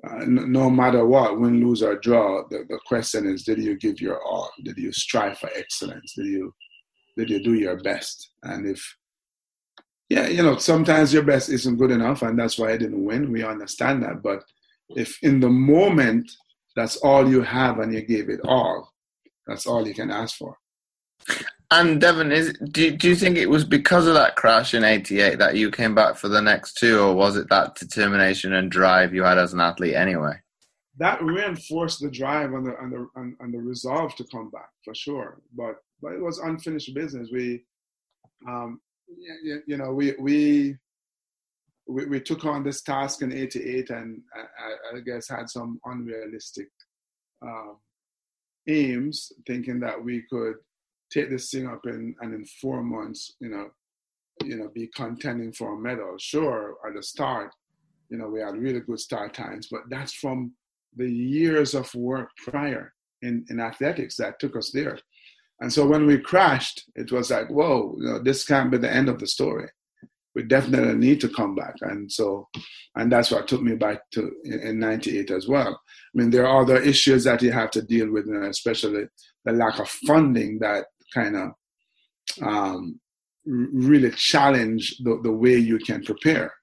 uh, 0.03 0.25
no 0.25 0.69
matter 0.69 1.05
what, 1.05 1.39
win, 1.39 1.63
lose, 1.63 1.83
or 1.83 1.95
draw, 1.95 2.43
the, 2.49 2.65
the 2.69 2.79
question 2.87 3.27
is, 3.27 3.43
did 3.43 3.59
you 3.59 3.77
give 3.77 4.01
your 4.01 4.23
all? 4.23 4.51
Did 4.63 4.77
you 4.77 4.91
strive 4.91 5.37
for 5.37 5.49
excellence? 5.55 6.13
Did 6.15 6.27
you 6.27 6.53
did 7.17 7.29
you 7.29 7.43
do 7.43 7.53
your 7.53 7.77
best? 7.81 8.31
And 8.43 8.65
if 8.65 8.95
yeah, 10.09 10.27
you 10.27 10.43
know, 10.43 10.57
sometimes 10.57 11.13
your 11.13 11.23
best 11.23 11.49
isn't 11.49 11.77
good 11.77 11.91
enough, 11.91 12.21
and 12.21 12.37
that's 12.37 12.57
why 12.57 12.71
I 12.71 12.77
didn't 12.77 13.05
win. 13.05 13.31
We 13.31 13.43
understand 13.43 14.03
that. 14.03 14.21
But 14.21 14.43
if 14.89 15.17
in 15.23 15.39
the 15.39 15.49
moment 15.49 16.29
that's 16.75 16.97
all 16.97 17.29
you 17.29 17.41
have 17.41 17.79
and 17.79 17.93
you 17.93 18.01
gave 18.01 18.29
it 18.29 18.41
all, 18.43 18.91
that's 19.47 19.65
all 19.65 19.87
you 19.87 19.93
can 19.93 20.11
ask 20.11 20.35
for. 20.35 20.57
And 21.71 22.01
Devon, 22.01 22.31
is 22.31 22.53
do 22.71 22.91
do 22.91 23.07
you 23.07 23.15
think 23.15 23.37
it 23.37 23.49
was 23.49 23.63
because 23.63 24.05
of 24.05 24.13
that 24.15 24.35
crash 24.35 24.73
in 24.73 24.83
'88 24.83 25.39
that 25.39 25.55
you 25.55 25.71
came 25.71 25.95
back 25.95 26.17
for 26.17 26.27
the 26.27 26.41
next 26.41 26.73
two, 26.73 26.99
or 26.99 27.13
was 27.13 27.37
it 27.37 27.49
that 27.49 27.75
determination 27.75 28.53
and 28.53 28.69
drive 28.69 29.13
you 29.13 29.23
had 29.23 29.37
as 29.37 29.53
an 29.53 29.61
athlete 29.61 29.95
anyway? 29.95 30.33
That 30.97 31.23
reinforced 31.23 32.01
the 32.01 32.11
drive 32.11 32.51
and 32.53 32.65
the 32.65 32.77
and 32.77 32.91
the 32.91 33.07
and, 33.15 33.35
and 33.39 33.53
the 33.53 33.59
resolve 33.59 34.15
to 34.17 34.25
come 34.25 34.49
back 34.49 34.69
for 34.83 34.93
sure. 34.93 35.41
But 35.55 35.77
but 36.01 36.11
it 36.11 36.21
was 36.21 36.39
unfinished 36.39 36.93
business. 36.93 37.29
We 37.31 37.63
um, 38.47 38.81
you, 39.43 39.61
you 39.65 39.77
know, 39.77 39.91
we, 39.91 40.13
we, 40.19 40.77
we, 41.87 42.05
we 42.05 42.19
took 42.19 42.45
on 42.45 42.63
this 42.63 42.81
task 42.81 43.21
in 43.21 43.33
88 43.33 43.89
and 43.89 44.21
I, 44.35 44.97
I 44.97 44.99
guess 45.01 45.27
had 45.27 45.49
some 45.49 45.79
unrealistic 45.85 46.69
um, 47.41 47.77
aims, 48.67 49.31
thinking 49.47 49.79
that 49.81 50.01
we 50.01 50.23
could 50.29 50.55
take 51.11 51.29
this 51.29 51.49
thing 51.49 51.67
up 51.67 51.81
in, 51.85 52.15
and 52.21 52.33
in 52.33 52.45
four 52.61 52.81
months, 52.83 53.35
you 53.39 53.49
know, 53.49 53.67
you 54.43 54.57
know, 54.57 54.69
be 54.73 54.89
contending 54.95 55.51
for 55.51 55.73
a 55.73 55.79
medal. 55.79 56.15
Sure, 56.17 56.75
at 56.87 56.95
the 56.95 57.03
start, 57.03 57.53
you 58.09 58.17
know, 58.17 58.27
we 58.27 58.41
had 58.41 58.57
really 58.57 58.79
good 58.81 58.99
start 58.99 59.33
times, 59.33 59.67
but 59.71 59.81
that's 59.89 60.13
from 60.13 60.53
the 60.95 61.09
years 61.09 61.73
of 61.73 61.93
work 61.95 62.29
prior 62.43 62.93
in, 63.21 63.45
in 63.49 63.59
athletics 63.59 64.17
that 64.17 64.39
took 64.39 64.55
us 64.55 64.71
there. 64.71 64.97
And 65.61 65.71
so 65.71 65.85
when 65.85 66.05
we 66.05 66.17
crashed, 66.17 66.83
it 66.95 67.11
was 67.11 67.31
like, 67.31 67.49
whoa, 67.49 67.95
you 67.99 68.05
know, 68.05 68.19
this 68.23 68.43
can't 68.43 68.71
be 68.71 68.77
the 68.77 68.91
end 68.91 69.09
of 69.09 69.19
the 69.19 69.27
story. 69.27 69.69
We 70.33 70.43
definitely 70.43 70.95
need 70.95 71.21
to 71.21 71.29
come 71.29 71.55
back. 71.55 71.75
And 71.81 72.11
so, 72.11 72.47
and 72.95 73.11
that's 73.11 73.31
what 73.31 73.47
took 73.47 73.61
me 73.61 73.75
back 73.75 74.09
to 74.11 74.31
in, 74.43 74.79
98 74.79 75.29
as 75.29 75.47
well. 75.47 75.79
I 75.89 76.17
mean, 76.17 76.31
there 76.31 76.47
are 76.47 76.61
other 76.61 76.77
issues 76.77 77.25
that 77.25 77.41
you 77.41 77.51
have 77.51 77.69
to 77.71 77.81
deal 77.81 78.11
with, 78.11 78.25
and 78.25 78.45
especially 78.45 79.05
the 79.45 79.51
lack 79.51 79.79
of 79.79 79.89
funding 79.89 80.59
that 80.59 80.85
kind 81.13 81.35
of 81.35 81.51
um, 82.41 82.99
really 83.45 84.11
challenge 84.11 84.97
the, 85.03 85.19
the 85.23 85.31
way 85.31 85.57
you 85.57 85.79
can 85.79 86.03
prepare. 86.03 86.53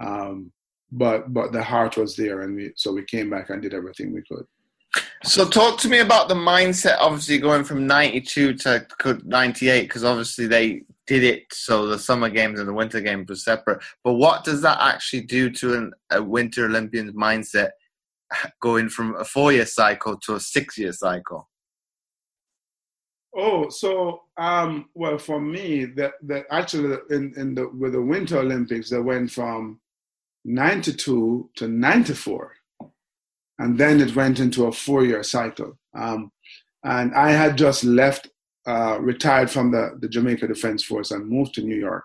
Um, 0.00 0.52
but 0.92 1.32
but 1.32 1.52
the 1.52 1.62
heart 1.62 1.96
was 1.96 2.16
there, 2.16 2.42
and 2.42 2.56
we 2.56 2.72
so 2.76 2.92
we 2.92 3.04
came 3.04 3.30
back 3.30 3.50
and 3.50 3.60
did 3.60 3.74
everything 3.74 4.12
we 4.12 4.22
could. 4.22 4.44
So, 5.24 5.48
talk 5.48 5.78
to 5.80 5.88
me 5.88 6.00
about 6.00 6.28
the 6.28 6.34
mindset. 6.34 6.98
Obviously, 7.00 7.38
going 7.38 7.64
from 7.64 7.86
'92 7.86 8.54
to 8.54 8.86
'98, 9.24 9.82
because 9.82 10.04
obviously 10.04 10.46
they 10.46 10.82
did 11.06 11.24
it 11.24 11.44
so 11.52 11.86
the 11.86 11.98
summer 11.98 12.30
games 12.30 12.58
and 12.58 12.68
the 12.68 12.72
winter 12.72 13.00
games 13.00 13.28
were 13.28 13.36
separate. 13.36 13.82
But 14.02 14.14
what 14.14 14.44
does 14.44 14.62
that 14.62 14.78
actually 14.80 15.22
do 15.22 15.50
to 15.50 15.74
an, 15.74 15.92
a 16.10 16.22
Winter 16.22 16.66
Olympian's 16.66 17.12
mindset, 17.12 17.70
going 18.60 18.88
from 18.88 19.16
a 19.16 19.24
four-year 19.24 19.66
cycle 19.66 20.16
to 20.20 20.36
a 20.36 20.40
six-year 20.40 20.92
cycle? 20.92 21.48
Oh, 23.36 23.68
so 23.68 24.22
um, 24.36 24.88
well, 24.94 25.18
for 25.18 25.40
me, 25.40 25.86
that 25.96 26.14
that 26.22 26.46
actually 26.50 26.96
in 27.10 27.34
in 27.36 27.54
the 27.54 27.68
with 27.68 27.92
the 27.92 28.02
Winter 28.02 28.38
Olympics, 28.38 28.90
they 28.90 29.00
went 29.00 29.30
from 29.30 29.80
'92 30.44 31.50
to 31.56 31.68
'94 31.68 32.52
and 33.58 33.78
then 33.78 34.00
it 34.00 34.16
went 34.16 34.40
into 34.40 34.66
a 34.66 34.72
four-year 34.72 35.22
cycle. 35.22 35.78
Um, 35.94 36.32
and 36.82 37.14
I 37.14 37.30
had 37.30 37.56
just 37.56 37.84
left, 37.84 38.28
uh, 38.66 38.98
retired 39.00 39.50
from 39.50 39.70
the, 39.70 39.96
the 40.00 40.08
Jamaica 40.08 40.48
Defense 40.48 40.82
Force 40.84 41.10
and 41.10 41.28
moved 41.28 41.54
to 41.54 41.62
New 41.62 41.76
York. 41.76 42.04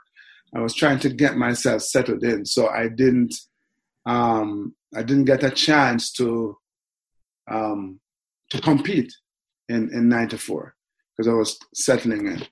I 0.53 0.59
was 0.59 0.73
trying 0.73 0.99
to 0.99 1.09
get 1.09 1.37
myself 1.37 1.81
settled 1.81 2.23
in, 2.23 2.45
so 2.45 2.69
I 2.69 2.87
didn't, 2.87 3.35
um, 4.05 4.75
I 4.95 5.03
didn't 5.03 5.25
get 5.25 5.43
a 5.43 5.51
chance 5.51 6.11
to, 6.13 6.57
um, 7.49 7.99
to 8.49 8.61
compete 8.61 9.13
in 9.67 9.93
in 9.93 10.09
'94 10.09 10.75
because 11.19 11.29
I 11.29 11.35
was 11.35 11.59
settling 11.73 12.27
in. 12.27 12.43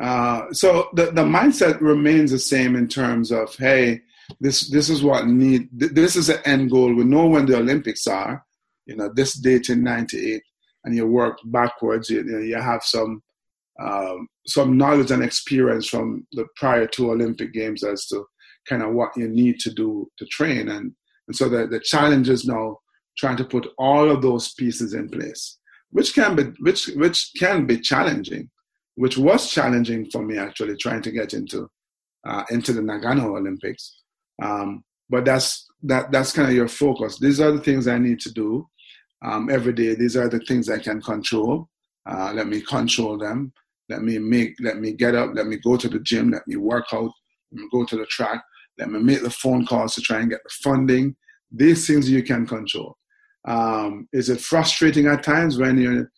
Uh, 0.00 0.52
so 0.52 0.88
the, 0.94 1.06
the 1.06 1.22
mindset 1.22 1.80
remains 1.80 2.32
the 2.32 2.38
same 2.40 2.74
in 2.74 2.88
terms 2.88 3.30
of 3.30 3.54
hey 3.56 4.00
this 4.40 4.68
this 4.70 4.88
is 4.88 5.02
what 5.02 5.28
need 5.28 5.68
this 5.72 6.16
is 6.16 6.28
an 6.28 6.40
end 6.44 6.70
goal. 6.70 6.92
We 6.92 7.04
know 7.04 7.26
when 7.26 7.46
the 7.46 7.56
olympics 7.56 8.06
are 8.08 8.44
you 8.86 8.96
know 8.96 9.12
this 9.14 9.34
date 9.34 9.68
in 9.68 9.84
98 9.84 10.42
and 10.84 10.96
you 10.96 11.06
work 11.06 11.38
backwards 11.44 12.10
you, 12.10 12.18
you, 12.18 12.24
know, 12.24 12.38
you 12.38 12.56
have 12.56 12.82
some 12.82 13.22
um, 13.80 14.26
some 14.46 14.76
knowledge 14.76 15.10
and 15.10 15.22
experience 15.22 15.86
from 15.86 16.26
the 16.32 16.46
prior 16.56 16.86
two 16.86 17.12
olympic 17.12 17.52
games 17.52 17.84
as 17.84 18.06
to 18.06 18.24
kind 18.68 18.82
of 18.82 18.92
what 18.92 19.16
you 19.16 19.28
need 19.28 19.60
to 19.60 19.72
do 19.72 20.10
to 20.18 20.26
train. 20.26 20.68
And 20.68 20.92
and 21.28 21.36
so 21.36 21.48
the, 21.48 21.68
the 21.68 21.80
challenge 21.80 22.28
is 22.28 22.44
now 22.44 22.78
trying 23.16 23.36
to 23.36 23.44
put 23.44 23.68
all 23.78 24.10
of 24.10 24.22
those 24.22 24.54
pieces 24.54 24.94
in 24.94 25.08
place 25.08 25.59
which 25.90 26.14
can 26.14 26.36
be 26.36 26.44
which 26.60 26.86
which 26.96 27.32
can 27.38 27.66
be 27.66 27.78
challenging 27.78 28.48
which 28.96 29.16
was 29.16 29.50
challenging 29.50 30.08
for 30.10 30.22
me 30.22 30.38
actually 30.38 30.76
trying 30.76 31.02
to 31.02 31.10
get 31.10 31.34
into 31.34 31.68
uh, 32.26 32.44
into 32.50 32.72
the 32.72 32.82
Nagano 32.82 33.36
Olympics 33.38 34.00
um, 34.42 34.84
but 35.08 35.24
that's 35.24 35.66
that 35.82 36.10
that's 36.12 36.32
kind 36.32 36.48
of 36.48 36.54
your 36.54 36.68
focus. 36.68 37.18
These 37.18 37.40
are 37.40 37.52
the 37.52 37.60
things 37.60 37.88
I 37.88 37.98
need 37.98 38.20
to 38.20 38.32
do 38.32 38.68
um, 39.22 39.50
every 39.50 39.72
day. 39.72 39.94
These 39.94 40.16
are 40.16 40.28
the 40.28 40.40
things 40.40 40.68
I 40.68 40.78
can 40.78 41.02
control. 41.02 41.68
Uh, 42.08 42.32
let 42.34 42.46
me 42.46 42.60
control 42.60 43.18
them. 43.18 43.52
Let 43.88 44.02
me 44.02 44.18
make. 44.18 44.54
Let 44.60 44.78
me 44.78 44.92
get 44.92 45.14
up. 45.14 45.30
Let 45.34 45.46
me 45.46 45.58
go 45.58 45.76
to 45.76 45.88
the 45.88 46.00
gym. 46.00 46.30
Let 46.30 46.46
me 46.46 46.56
work 46.56 46.86
out. 46.92 47.10
Let 47.52 47.62
me 47.62 47.68
go 47.72 47.84
to 47.84 47.96
the 47.96 48.06
track. 48.06 48.42
Let 48.78 48.90
me 48.90 49.00
make 49.00 49.22
the 49.22 49.30
phone 49.30 49.66
calls 49.66 49.94
to 49.96 50.00
try 50.00 50.20
and 50.20 50.30
get 50.30 50.40
the 50.44 50.50
funding. 50.62 51.16
These 51.50 51.86
things 51.86 52.08
you 52.08 52.22
can 52.22 52.46
control. 52.46 52.96
Um, 53.46 54.08
is 54.12 54.28
it 54.28 54.40
frustrating 54.40 55.06
at 55.06 55.22
times 55.22 55.58
when 55.58 55.78
you're 55.78 56.10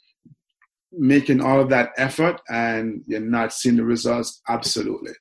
making 0.93 1.41
all 1.41 1.61
of 1.61 1.71
that 1.71 1.91
effort 1.97 2.41
and 2.49 3.03
you're 3.07 3.21
not 3.21 3.53
seeing 3.53 3.77
the 3.77 3.85
results? 3.85 4.41
Absolutely. 4.49 5.13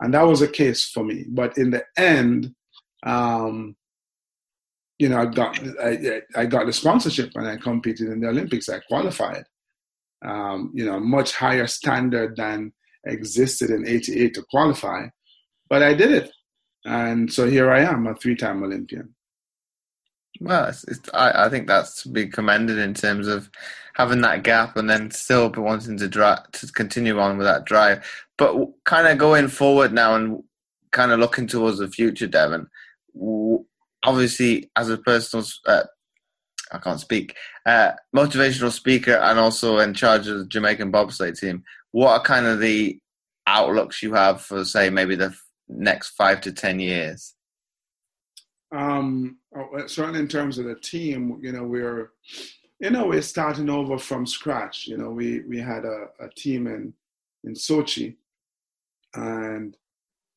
And 0.00 0.14
that 0.14 0.26
was 0.26 0.42
a 0.42 0.48
case 0.48 0.88
for 0.88 1.04
me. 1.04 1.24
But 1.28 1.56
in 1.56 1.70
the 1.70 1.84
end, 1.96 2.54
um, 3.04 3.76
you 4.98 5.08
know, 5.08 5.18
I 5.18 5.26
got 5.26 5.58
I, 5.82 6.22
I, 6.34 6.46
got 6.46 6.66
the 6.66 6.72
sponsorship 6.72 7.30
and 7.34 7.46
I 7.46 7.56
competed 7.56 8.08
in 8.08 8.20
the 8.20 8.28
Olympics. 8.28 8.68
I 8.68 8.80
qualified. 8.80 9.44
Um, 10.24 10.72
you 10.74 10.86
know, 10.86 10.98
much 10.98 11.34
higher 11.34 11.66
standard 11.66 12.36
than 12.36 12.72
existed 13.04 13.70
in 13.70 13.86
'88 13.86 14.34
to 14.34 14.44
qualify, 14.50 15.08
but 15.68 15.82
I 15.82 15.92
did 15.92 16.10
it, 16.10 16.30
and 16.86 17.30
so 17.30 17.46
here 17.46 17.70
I 17.70 17.80
am, 17.80 18.06
a 18.06 18.14
three-time 18.14 18.62
Olympian. 18.62 19.14
Well, 20.40 20.66
it's, 20.66 20.84
it's, 20.84 21.08
I, 21.14 21.46
I 21.46 21.48
think 21.48 21.66
that's 21.66 22.02
to 22.02 22.10
be 22.10 22.26
commended 22.26 22.78
in 22.78 22.94
terms 22.94 23.26
of 23.26 23.50
having 23.94 24.20
that 24.20 24.42
gap 24.42 24.76
and 24.76 24.90
then 24.90 25.10
still 25.10 25.50
wanting 25.50 25.96
to 25.98 26.08
drive 26.08 26.50
to 26.52 26.66
continue 26.72 27.18
on 27.18 27.38
with 27.38 27.46
that 27.46 27.64
drive. 27.64 28.06
But 28.36 28.54
kind 28.84 29.08
of 29.08 29.18
going 29.18 29.48
forward 29.48 29.92
now 29.92 30.14
and 30.14 30.42
kind 30.92 31.12
of 31.12 31.20
looking 31.20 31.46
towards 31.46 31.78
the 31.78 31.88
future, 31.88 32.26
Devon. 32.26 32.68
Obviously, 34.04 34.70
as 34.76 34.90
a 34.90 34.98
personal, 34.98 35.46
uh, 35.66 35.84
I 36.70 36.78
can't 36.78 37.00
speak, 37.00 37.34
uh, 37.64 37.92
motivational 38.14 38.70
speaker, 38.70 39.14
and 39.14 39.38
also 39.38 39.78
in 39.78 39.94
charge 39.94 40.28
of 40.28 40.38
the 40.38 40.46
Jamaican 40.46 40.92
bobsleigh 40.92 41.38
team. 41.38 41.64
What 41.92 42.10
are 42.10 42.22
kind 42.22 42.46
of 42.46 42.60
the 42.60 42.98
outlooks 43.46 44.02
you 44.02 44.12
have 44.14 44.42
for, 44.42 44.64
say, 44.64 44.90
maybe 44.90 45.16
the 45.16 45.34
next 45.68 46.10
five 46.10 46.40
to 46.42 46.52
ten 46.52 46.80
years? 46.80 47.35
Um, 48.76 49.38
oh, 49.56 49.86
certainly 49.86 50.20
in 50.20 50.28
terms 50.28 50.58
of 50.58 50.66
the 50.66 50.74
team, 50.74 51.38
you 51.42 51.52
know, 51.52 51.64
we're 51.64 52.12
you 52.78 52.90
know 52.90 53.06
we're 53.06 53.22
starting 53.22 53.70
over 53.70 53.98
from 53.98 54.26
scratch. 54.26 54.86
You 54.86 54.98
know, 54.98 55.10
we 55.10 55.40
we 55.40 55.58
had 55.58 55.84
a, 55.84 56.08
a 56.20 56.28
team 56.36 56.66
in 56.66 56.92
in 57.44 57.54
Sochi, 57.54 58.16
and 59.14 59.76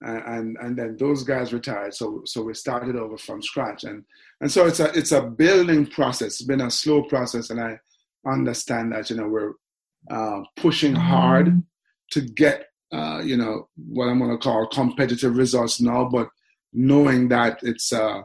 and 0.02 0.58
and 0.62 0.78
then 0.78 0.96
those 0.98 1.24
guys 1.24 1.52
retired. 1.52 1.94
So 1.94 2.22
so 2.26 2.42
we 2.42 2.54
started 2.54 2.96
over 2.96 3.18
from 3.18 3.42
scratch, 3.42 3.84
and 3.84 4.06
and 4.40 4.50
so 4.50 4.66
it's 4.68 4.80
a 4.80 4.98
it's 4.98 5.12
a 5.12 5.22
building 5.22 5.86
process. 5.86 6.40
It's 6.40 6.44
been 6.44 6.62
a 6.62 6.72
slow 6.72 7.04
process, 7.04 7.50
and 7.50 7.60
I 7.60 7.78
understand 8.26 8.94
that 8.94 9.10
you 9.10 9.18
know 9.18 9.28
we're 9.28 9.54
uh, 10.10 10.44
pushing 10.56 10.96
hard 10.96 11.62
to 12.12 12.22
get 12.22 12.68
uh, 12.94 13.22
you 13.22 13.36
know 13.36 13.68
what 13.76 14.08
I'm 14.08 14.20
going 14.20 14.32
to 14.32 14.38
call 14.38 14.66
competitive 14.68 15.36
results 15.36 15.82
now, 15.82 16.06
but 16.06 16.30
knowing 16.74 17.30
that 17.30 17.60
it's 17.64 17.92
uh, 17.92 18.22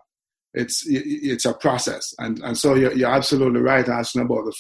it's 0.53 0.85
it's 0.87 1.45
a 1.45 1.55
process, 1.55 2.15
and 2.19 2.39
and 2.41 2.57
so 2.57 2.75
you're, 2.75 2.93
you're 2.93 3.11
absolutely 3.11 3.61
right 3.61 3.89
asking 3.89 4.23
about 4.23 4.45
the 4.45 4.55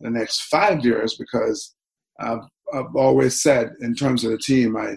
the 0.00 0.10
next 0.10 0.42
five 0.42 0.84
years 0.84 1.16
because 1.16 1.74
I've, 2.18 2.42
I've 2.72 2.94
always 2.96 3.42
said, 3.42 3.72
in 3.80 3.94
terms 3.94 4.24
of 4.24 4.32
the 4.32 4.38
team, 4.38 4.76
I 4.76 4.96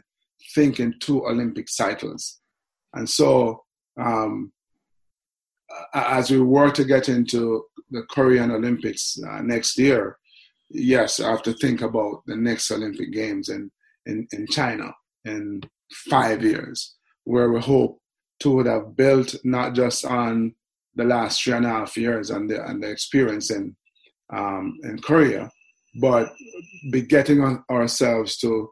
think 0.55 0.79
in 0.79 0.95
two 0.99 1.25
Olympic 1.25 1.69
cycles. 1.69 2.39
And 2.93 3.09
so, 3.09 3.63
um, 3.99 4.51
as 5.93 6.29
we 6.29 6.39
were 6.39 6.71
to 6.71 6.83
get 6.83 7.09
into 7.09 7.63
the 7.89 8.03
Korean 8.03 8.51
Olympics 8.51 9.17
uh, 9.27 9.41
next 9.41 9.77
year, 9.77 10.17
yes, 10.69 11.19
I 11.19 11.31
have 11.31 11.43
to 11.43 11.53
think 11.53 11.81
about 11.81 12.23
the 12.27 12.35
next 12.35 12.69
Olympic 12.71 13.11
Games 13.11 13.49
in, 13.49 13.71
in, 14.05 14.27
in 14.31 14.47
China 14.47 14.93
in 15.25 15.61
five 16.09 16.43
years, 16.43 16.95
where 17.23 17.51
we 17.51 17.59
hope 17.59 17.99
to 18.43 18.51
would 18.51 18.65
have 18.67 18.95
built 18.95 19.35
not 19.43 19.73
just 19.73 20.05
on 20.05 20.53
the 20.95 21.03
last 21.03 21.41
three 21.41 21.53
and 21.53 21.65
a 21.65 21.69
half 21.69 21.97
years 21.97 22.29
and 22.29 22.49
the, 22.49 22.63
and 22.65 22.83
the 22.83 22.89
experience 22.89 23.51
in, 23.51 23.75
um, 24.31 24.77
in 24.83 24.99
Korea, 24.99 25.49
but 25.99 26.31
be 26.91 27.01
getting 27.01 27.63
ourselves 27.69 28.37
to, 28.37 28.69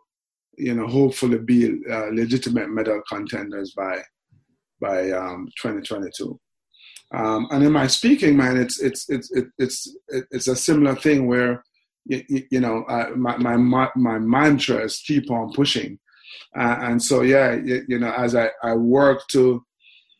you 0.57 0.75
know, 0.75 0.87
hopefully 0.87 1.39
be 1.39 1.79
uh, 1.89 2.07
legitimate 2.11 2.69
medal 2.69 3.01
contenders 3.09 3.73
by 3.75 4.01
by 4.79 5.11
um, 5.11 5.47
2022. 5.61 6.39
Um, 7.13 7.47
and 7.51 7.63
in 7.63 7.71
my 7.71 7.87
speaking, 7.87 8.35
man, 8.35 8.57
it's 8.57 8.79
it's 8.81 9.09
it's 9.09 9.31
it's 9.57 9.95
it's 10.09 10.47
a 10.47 10.55
similar 10.55 10.95
thing 10.95 11.27
where 11.27 11.63
you, 12.05 12.23
you 12.49 12.59
know 12.59 12.85
my, 13.15 13.37
my 13.37 13.89
my 13.95 14.19
mantra 14.19 14.77
is 14.77 15.03
keep 15.05 15.29
on 15.29 15.53
pushing, 15.53 15.99
uh, 16.57 16.77
and 16.81 17.01
so 17.01 17.21
yeah, 17.21 17.53
you, 17.53 17.83
you, 17.87 17.99
know 17.99 18.11
as 18.11 18.35
I, 18.35 18.49
I 18.63 18.75
work 18.75 19.21
to 19.31 19.63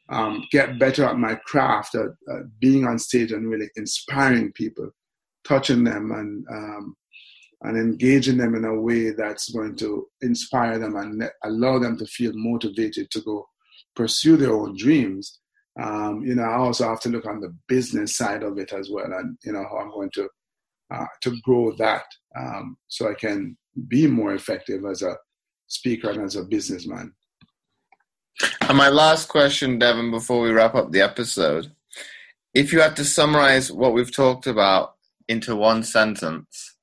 um, 0.09 0.45
get 0.51 0.79
better 0.79 1.05
at 1.05 1.17
my 1.17 1.35
craft, 1.35 1.95
at, 1.95 2.07
at, 2.29 2.59
being 2.59 2.85
on 2.85 2.99
stage 2.99 3.31
and 3.31 3.49
really 3.49 3.69
inspiring 3.75 4.51
people, 4.51 4.89
touching 5.47 5.83
them 5.83 6.11
and 6.11 6.45
um, 6.51 6.95
and 7.63 7.77
engaging 7.77 8.37
them 8.37 8.55
in 8.55 8.65
a 8.65 8.81
way 8.81 9.11
that's 9.11 9.51
going 9.51 9.75
to 9.77 10.07
inspire 10.21 10.79
them 10.79 10.95
and 10.95 11.29
allow 11.43 11.77
them 11.77 11.97
to 11.97 12.05
feel 12.07 12.31
motivated 12.33 13.11
to 13.11 13.21
go 13.21 13.47
pursue 13.95 14.35
their 14.35 14.53
own 14.53 14.75
dreams. 14.75 15.39
Um, 15.79 16.23
you 16.25 16.35
know, 16.35 16.43
I 16.43 16.55
also 16.55 16.87
have 16.87 16.99
to 17.01 17.09
look 17.09 17.25
on 17.25 17.39
the 17.39 17.55
business 17.67 18.17
side 18.17 18.43
of 18.43 18.57
it 18.57 18.73
as 18.73 18.89
well, 18.89 19.05
and 19.05 19.37
you 19.43 19.53
know 19.53 19.63
how 19.69 19.77
I'm 19.77 19.91
going 19.91 20.11
to 20.15 20.27
uh, 20.93 21.05
to 21.21 21.39
grow 21.43 21.71
that 21.77 22.03
um, 22.37 22.77
so 22.87 23.09
I 23.09 23.13
can 23.13 23.57
be 23.87 24.07
more 24.07 24.33
effective 24.33 24.83
as 24.85 25.01
a 25.01 25.15
speaker 25.71 26.09
and 26.09 26.21
as 26.21 26.35
a 26.35 26.43
businessman. 26.43 27.13
And 28.61 28.77
my 28.77 28.89
last 28.89 29.29
question, 29.29 29.79
Devon, 29.79 30.11
before 30.11 30.41
we 30.41 30.51
wrap 30.51 30.75
up 30.75 30.91
the 30.91 31.01
episode, 31.01 31.71
if 32.53 32.73
you 32.73 32.81
had 32.81 32.95
to 32.97 33.05
summarize 33.05 33.71
what 33.71 33.93
we've 33.93 34.13
talked 34.13 34.47
about 34.47 34.95
into 35.27 35.55
one 35.55 35.83
sentence, 35.83 36.75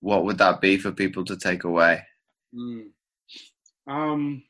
what 0.00 0.24
would 0.24 0.38
that 0.38 0.60
be 0.60 0.76
for 0.76 0.92
people 0.92 1.24
to 1.24 1.36
take 1.36 1.64
away? 1.64 2.02
Mm. 2.54 2.88
Um, 3.86 4.42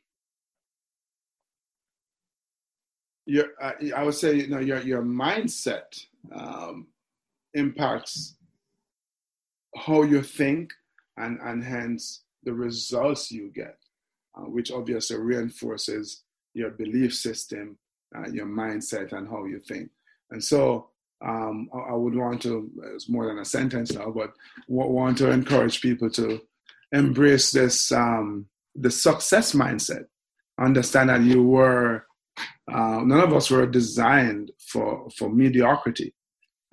your 3.26 3.46
uh, 3.60 3.72
I 3.94 4.02
would 4.02 4.14
say 4.14 4.34
you 4.34 4.48
know 4.48 4.58
your 4.58 4.80
your 4.80 5.02
mindset 5.02 6.04
um, 6.32 6.88
impacts 7.54 8.36
how 9.76 10.02
you 10.02 10.22
think 10.22 10.72
and 11.16 11.38
and 11.42 11.62
hence 11.62 12.22
the 12.46 12.54
results 12.54 13.30
you 13.30 13.50
get, 13.54 13.76
uh, 14.38 14.42
which 14.44 14.72
obviously 14.72 15.18
reinforces 15.18 16.22
your 16.54 16.70
belief 16.70 17.14
system, 17.14 17.76
uh, 18.16 18.28
your 18.30 18.46
mindset, 18.46 19.12
and 19.12 19.28
how 19.28 19.44
you 19.44 19.60
think. 19.68 19.90
And 20.30 20.42
so 20.42 20.88
um, 21.22 21.68
I, 21.74 21.94
would 21.94 22.14
want 22.14 22.40
to 22.42 22.70
it's 22.94 23.08
more 23.08 23.26
than 23.26 23.38
a 23.38 23.44
sentence 23.44 23.92
now, 23.92 24.10
but 24.10 24.32
want 24.68 25.18
to 25.18 25.30
encourage 25.30 25.82
people 25.82 26.08
to 26.10 26.40
embrace 26.92 27.50
this 27.50 27.92
um, 27.92 28.46
the 28.74 28.90
success 28.90 29.52
mindset. 29.52 30.04
Understand 30.58 31.10
that 31.10 31.22
you 31.22 31.42
were 31.42 32.06
uh, 32.72 33.00
none 33.04 33.20
of 33.20 33.32
us 33.32 33.50
were 33.50 33.66
designed 33.66 34.50
for 34.58 35.08
for 35.16 35.30
mediocrity 35.30 36.14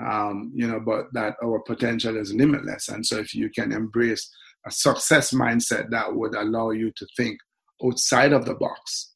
um, 0.03 0.51
you 0.53 0.67
know 0.67 0.79
but 0.79 1.05
that 1.13 1.35
our 1.43 1.59
potential 1.59 2.17
is 2.17 2.33
limitless 2.33 2.89
and 2.89 3.05
so 3.05 3.17
if 3.17 3.33
you 3.33 3.49
can 3.49 3.71
embrace 3.71 4.29
a 4.65 4.71
success 4.71 5.33
mindset 5.33 5.89
that 5.89 6.13
would 6.13 6.35
allow 6.35 6.71
you 6.71 6.91
to 6.95 7.05
think 7.17 7.37
outside 7.85 8.33
of 8.33 8.45
the 8.45 8.55
box 8.55 9.11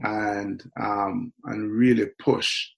and 0.00 0.62
um, 0.80 1.32
and 1.44 1.72
really 1.72 2.06
push 2.18 2.68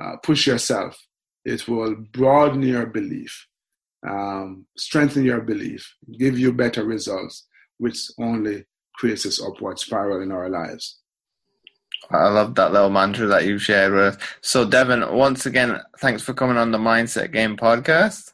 uh, 0.00 0.16
push 0.22 0.46
yourself 0.46 0.98
it 1.44 1.66
will 1.68 1.94
broaden 2.12 2.62
your 2.62 2.86
belief 2.86 3.46
um, 4.08 4.66
strengthen 4.76 5.24
your 5.24 5.40
belief 5.40 5.94
give 6.18 6.38
you 6.38 6.52
better 6.52 6.84
results 6.84 7.46
which 7.78 7.98
only 8.18 8.64
creates 8.94 9.24
this 9.24 9.42
upward 9.42 9.78
spiral 9.78 10.22
in 10.22 10.32
our 10.32 10.48
lives 10.48 11.00
I 12.10 12.28
love 12.28 12.54
that 12.54 12.72
little 12.72 12.90
mantra 12.90 13.26
that 13.26 13.44
you 13.44 13.58
shared 13.58 13.92
with 13.92 14.16
us. 14.16 14.16
So, 14.40 14.64
Devon, 14.64 15.14
once 15.14 15.44
again, 15.46 15.80
thanks 15.98 16.22
for 16.22 16.32
coming 16.32 16.56
on 16.56 16.70
the 16.72 16.78
Mindset 16.78 17.30
Game 17.30 17.56
podcast. 17.56 18.32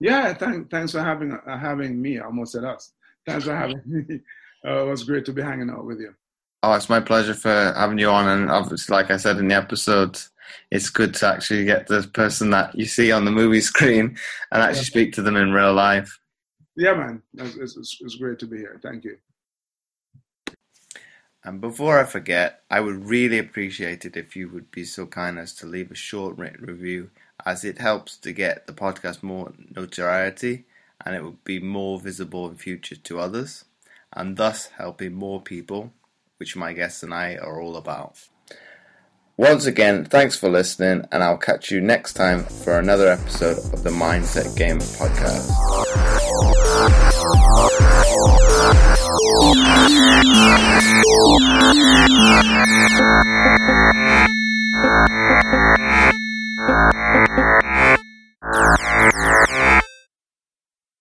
Yeah, 0.00 0.32
thank, 0.34 0.70
thanks 0.70 0.92
for 0.92 1.00
having 1.00 1.32
uh, 1.32 1.58
having 1.58 2.00
me. 2.00 2.18
I 2.18 2.24
almost 2.24 2.52
said 2.52 2.64
us. 2.64 2.92
Thanks 3.26 3.44
for 3.44 3.54
having 3.54 3.82
me. 3.84 4.20
Uh, 4.66 4.84
it 4.84 4.90
was 4.90 5.04
great 5.04 5.24
to 5.24 5.32
be 5.32 5.40
hanging 5.40 5.70
out 5.70 5.84
with 5.84 6.00
you. 6.00 6.12
Oh, 6.64 6.72
it's 6.72 6.88
my 6.88 6.98
pleasure 6.98 7.32
for 7.32 7.72
having 7.76 7.96
you 7.96 8.10
on. 8.10 8.26
And 8.26 8.50
obviously, 8.50 8.92
like 8.92 9.08
I 9.08 9.16
said 9.16 9.36
in 9.36 9.46
the 9.46 9.54
episode, 9.54 10.18
it's 10.72 10.90
good 10.90 11.14
to 11.14 11.28
actually 11.28 11.64
get 11.64 11.86
the 11.86 12.02
person 12.12 12.50
that 12.50 12.76
you 12.76 12.84
see 12.84 13.12
on 13.12 13.24
the 13.24 13.30
movie 13.30 13.60
screen 13.72 14.16
and 14.50 14.62
actually 14.62 14.78
yeah. 14.78 14.82
speak 14.82 15.12
to 15.12 15.22
them 15.22 15.36
in 15.36 15.52
real 15.52 15.72
life. 15.72 16.18
Yeah, 16.76 16.94
man. 16.94 17.22
It's, 17.34 17.76
it's, 17.76 17.98
it's 18.00 18.16
great 18.16 18.40
to 18.40 18.46
be 18.46 18.58
here. 18.58 18.80
Thank 18.82 19.04
you. 19.04 19.18
And 21.44 21.60
before 21.60 21.98
I 21.98 22.04
forget, 22.04 22.62
I 22.68 22.80
would 22.80 23.08
really 23.08 23.38
appreciate 23.38 24.04
it 24.04 24.16
if 24.16 24.34
you 24.34 24.50
would 24.50 24.70
be 24.70 24.84
so 24.84 25.06
kind 25.06 25.38
as 25.38 25.54
to 25.54 25.66
leave 25.66 25.90
a 25.90 25.94
short 25.94 26.36
written 26.36 26.66
review, 26.66 27.10
as 27.48 27.64
it 27.64 27.78
helps 27.78 28.18
to 28.18 28.30
get 28.30 28.66
the 28.66 28.74
podcast 28.74 29.22
more 29.22 29.54
notoriety 29.74 30.66
and 31.02 31.16
it 31.16 31.22
will 31.22 31.38
be 31.44 31.58
more 31.58 31.98
visible 31.98 32.46
in 32.46 32.54
future 32.54 32.94
to 32.94 33.18
others 33.18 33.64
and 34.12 34.36
thus 34.36 34.66
helping 34.76 35.14
more 35.14 35.40
people, 35.40 35.90
which 36.36 36.56
my 36.56 36.74
guests 36.74 37.02
and 37.02 37.14
I 37.14 37.36
are 37.36 37.58
all 37.58 37.76
about. 37.76 38.28
Once 39.38 39.64
again, 39.64 40.04
thanks 40.04 40.36
for 40.36 40.50
listening, 40.50 41.06
and 41.10 41.22
I'll 41.22 41.38
catch 41.38 41.70
you 41.70 41.80
next 41.80 42.14
time 42.14 42.44
for 42.44 42.78
another 42.78 43.08
episode 43.08 43.56
of 43.72 43.82
the 43.82 43.90
Mindset 43.90 44.54
Game 44.54 44.78
Podcast. 44.78 45.48
Thank 56.68 57.64
you. 57.64 57.67